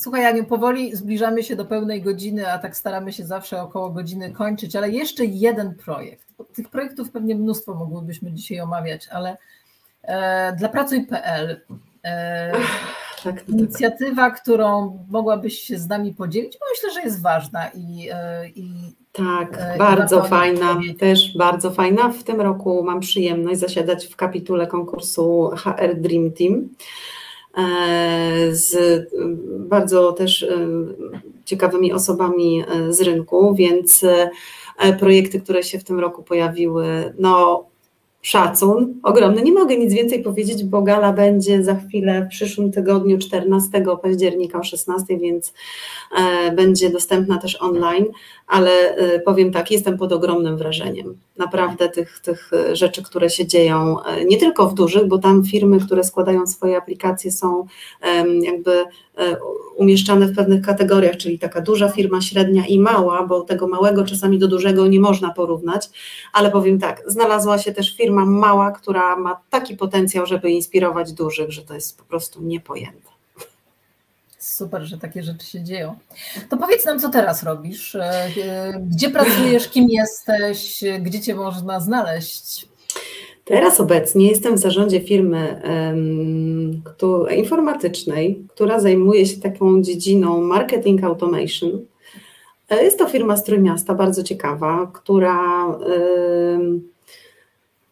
[0.00, 4.32] Słuchaj, Aniu, powoli zbliżamy się do pełnej godziny, a tak staramy się zawsze około godziny
[4.32, 6.26] kończyć, ale jeszcze jeden projekt.
[6.54, 9.36] Tych projektów pewnie mnóstwo mogłybyśmy dzisiaj omawiać, ale
[10.02, 11.60] e, dla Pracuj.pl
[12.04, 12.52] e,
[13.24, 18.08] tak, tak, inicjatywa, którą mogłabyś się z nami podzielić, bo myślę, że jest ważna i,
[18.12, 18.72] e, i
[19.12, 22.08] tak, e, bardzo fajna, też bardzo fajna.
[22.08, 26.68] W tym roku mam przyjemność zasiadać w kapitule konkursu HR Dream Team.
[27.58, 28.76] E, z
[29.68, 30.68] bardzo też e,
[31.44, 34.04] ciekawymi osobami e, z rynku, więc
[34.98, 37.64] projekty, które się w tym roku pojawiły, no
[38.22, 39.42] szacun ogromny.
[39.42, 44.58] Nie mogę nic więcej powiedzieć, bo gala będzie za chwilę w przyszłym tygodniu 14 października
[44.58, 45.54] o 16, więc
[46.18, 48.06] e, będzie dostępna też online,
[48.46, 51.16] ale e, powiem tak, jestem pod ogromnym wrażeniem.
[51.38, 55.80] Naprawdę tych, tych rzeczy, które się dzieją, e, nie tylko w dużych, bo tam firmy,
[55.80, 57.66] które składają swoje aplikacje są
[58.42, 58.84] jakby
[59.76, 64.38] umieszczane w pewnych kategoriach, czyli taka duża firma, średnia i mała, bo tego małego czasami
[64.38, 65.90] do dużego nie można porównać,
[66.32, 71.52] ale powiem tak, znalazła się też firma mała, która ma taki potencjał, żeby inspirować dużych,
[71.52, 73.07] że to jest po prostu niepojęte.
[74.48, 75.94] Super, że takie rzeczy się dzieją.
[76.48, 77.94] To powiedz nam, co teraz robisz?
[77.94, 82.68] E, e, gdzie pracujesz, kim jesteś, gdzie cię można znaleźć?
[83.44, 86.82] Teraz obecnie jestem w zarządzie firmy um,
[87.36, 91.70] informatycznej, która zajmuje się taką dziedziną marketing automation.
[92.68, 96.88] E, jest to firma z Trójmiasta, bardzo ciekawa, która, um,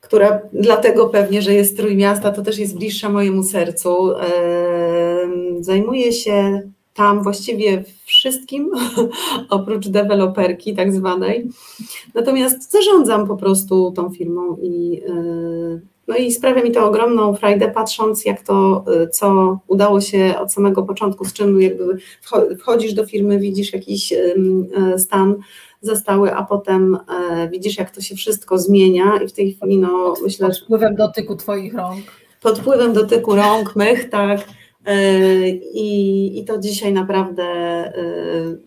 [0.00, 4.02] która dlatego pewnie, że jest Trójmiasta, to też jest bliższa mojemu sercu.
[4.02, 4.16] Um,
[5.64, 6.62] zajmuje się
[6.96, 8.70] tam właściwie wszystkim,
[9.50, 11.48] oprócz deweloperki tak zwanej.
[12.14, 17.70] Natomiast zarządzam po prostu tą firmą i, y, no i sprawia mi to ogromną frajdę,
[17.70, 21.98] patrząc jak to, y, co udało się od samego początku, z czym jakby
[22.58, 24.34] wchodzisz do firmy, widzisz jakiś y,
[24.98, 25.36] stan
[25.80, 26.98] zastały, a potem
[27.50, 30.60] widzisz jak to się wszystko zmienia i w tej chwili no myślę, że...
[30.60, 32.04] Pod wpływem dotyku Twoich rąk.
[32.42, 34.40] Pod wpływem dotyku rąk, mych, tak
[35.72, 37.92] I, I to dzisiaj naprawdę e,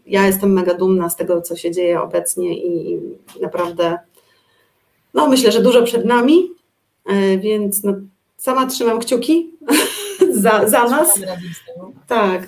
[0.05, 2.99] ja jestem mega dumna z tego, co się dzieje obecnie i
[3.41, 3.99] naprawdę
[5.13, 6.51] no myślę, że dużo przed nami,
[7.05, 7.93] e, więc no,
[8.37, 9.51] sama trzymam kciuki
[10.43, 11.19] za, za nas.
[12.07, 12.47] Tak,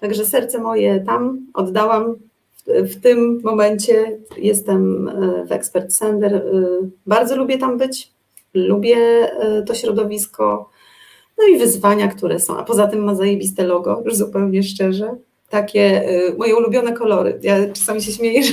[0.00, 2.14] także serce moje tam oddałam
[2.66, 4.18] w, w tym momencie.
[4.36, 5.10] Jestem
[5.48, 6.44] w Expert Sender.
[7.06, 8.10] Bardzo lubię tam być,
[8.54, 9.30] lubię
[9.66, 10.70] to środowisko
[11.38, 12.58] no i wyzwania, które są.
[12.58, 15.16] A poza tym ma zajebiste logo, już zupełnie szczerze.
[15.48, 17.38] Takie y, moje ulubione kolory.
[17.42, 18.52] Ja czasami się śmieję, że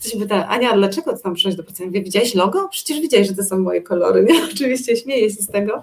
[0.00, 2.00] ktoś pyta, Ania, dlaczego ty tam przyszłaś do pacjenta?
[2.00, 2.68] Widziałeś logo?
[2.68, 4.24] Przecież widziałeś, że to są moje kolory.
[4.24, 4.44] Nie?
[4.54, 5.82] Oczywiście śmieję się z tego,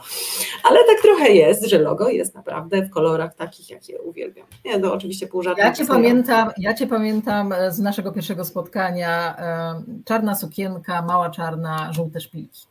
[0.63, 4.47] ale tak trochę jest, że logo jest naprawdę w kolorach takich, jakie uwielbiam.
[4.65, 5.61] Nie, no oczywiście pół żartu.
[5.61, 9.35] Ja cię, pamiętam, ja cię pamiętam z naszego pierwszego spotkania.
[10.05, 12.61] Czarna sukienka, mała czarna, żółte szpilki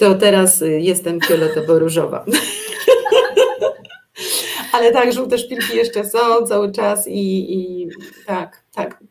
[0.00, 2.24] to teraz y, jestem fioletowo-różowa.
[4.72, 7.88] Ale tak, żółte szpilki jeszcze są cały czas i, i
[8.26, 9.04] tak, tak.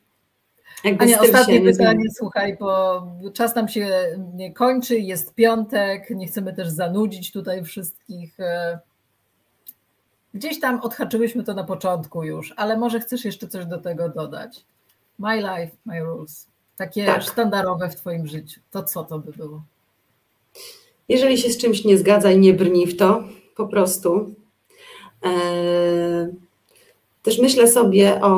[0.83, 3.01] Jakby Ania, ostatnie pytanie, słuchaj, bo
[3.33, 3.89] czas nam się
[4.33, 8.39] nie kończy, jest piątek, nie chcemy też zanudzić tutaj wszystkich.
[8.39, 8.79] E,
[10.33, 14.65] gdzieś tam odhaczyłyśmy to na początku już, ale może chcesz jeszcze coś do tego dodać?
[15.19, 16.47] My life, my rules.
[16.77, 17.21] Takie tak.
[17.21, 18.61] sztandarowe w Twoim życiu.
[18.71, 19.63] To co to by było?
[21.09, 23.23] Jeżeli się z czymś nie zgadza i nie brni w to,
[23.55, 24.35] po prostu.
[25.25, 26.29] E,
[27.23, 28.33] też myślę sobie o,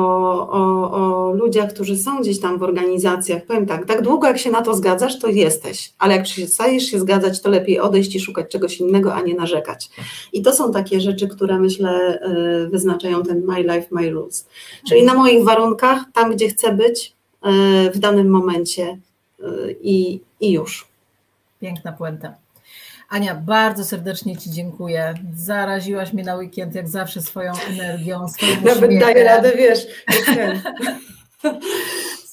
[0.50, 3.46] o, o, ludziach, którzy są gdzieś tam w organizacjach.
[3.46, 7.00] Powiem tak, tak długo jak się na to zgadzasz, to jesteś, ale jak przestajesz się
[7.00, 9.90] zgadzać, to lepiej odejść i szukać czegoś innego, a nie narzekać.
[10.32, 14.46] I to są takie rzeczy, które myślę e, wyznaczają ten my life, my rules.
[14.88, 17.12] Czyli na moich warunkach, tam gdzie chcę być
[17.42, 17.50] e,
[17.90, 18.98] w danym momencie
[19.82, 20.91] i, i już.
[21.62, 22.34] Piękna puenta.
[23.08, 25.14] Ania, bardzo serdecznie Ci dziękuję.
[25.34, 29.00] Zaraziłaś mnie na weekend jak zawsze swoją energią, swoim Nawet uśmiechem.
[29.00, 29.86] daję radę, wiesz.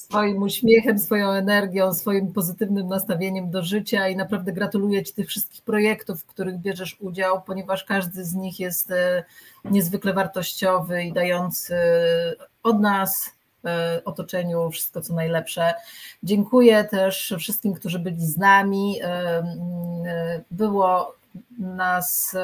[0.06, 5.62] swoim uśmiechem, swoją energią, swoim pozytywnym nastawieniem do życia i naprawdę gratuluję Ci tych wszystkich
[5.62, 9.24] projektów, w których bierzesz udział, ponieważ każdy z nich jest e,
[9.66, 11.76] niezwykle wartościowy i dający
[12.64, 13.39] od nas, e,
[14.06, 15.74] otoczeniu wszystko co najlepsze.
[16.24, 19.00] Dziękuję też wszystkim, którzy byli z nami.
[19.04, 19.44] E,
[20.52, 21.16] było
[21.60, 22.36] nas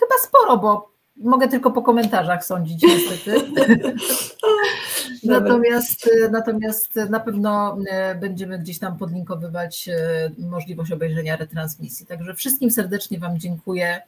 [0.00, 3.40] chyba sporo, bo mogę tylko po komentarzach sądzić niestety.
[5.24, 12.06] natomiast, natomiast na pewno e, będziemy gdzieś tam podlinkowywać e, możliwość obejrzenia retransmisji.
[12.06, 14.02] Także wszystkim serdecznie Wam dziękuję.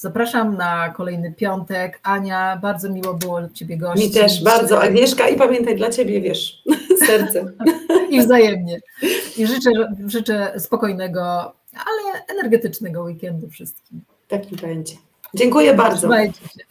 [0.00, 2.00] Zapraszam na kolejny piątek.
[2.02, 4.06] Ania, bardzo miło było Ciebie gościć.
[4.06, 4.82] Mi też, bardzo.
[4.82, 6.62] Agnieszka i pamiętaj, dla Ciebie, wiesz,
[7.06, 7.52] serce.
[8.10, 8.80] I wzajemnie.
[9.36, 9.70] I życzę,
[10.06, 11.22] życzę spokojnego,
[11.72, 14.00] ale energetycznego weekendu wszystkim.
[14.28, 14.94] Taki będzie.
[15.34, 15.98] Dziękuję bardzo.
[15.98, 16.64] Trzymajcie się.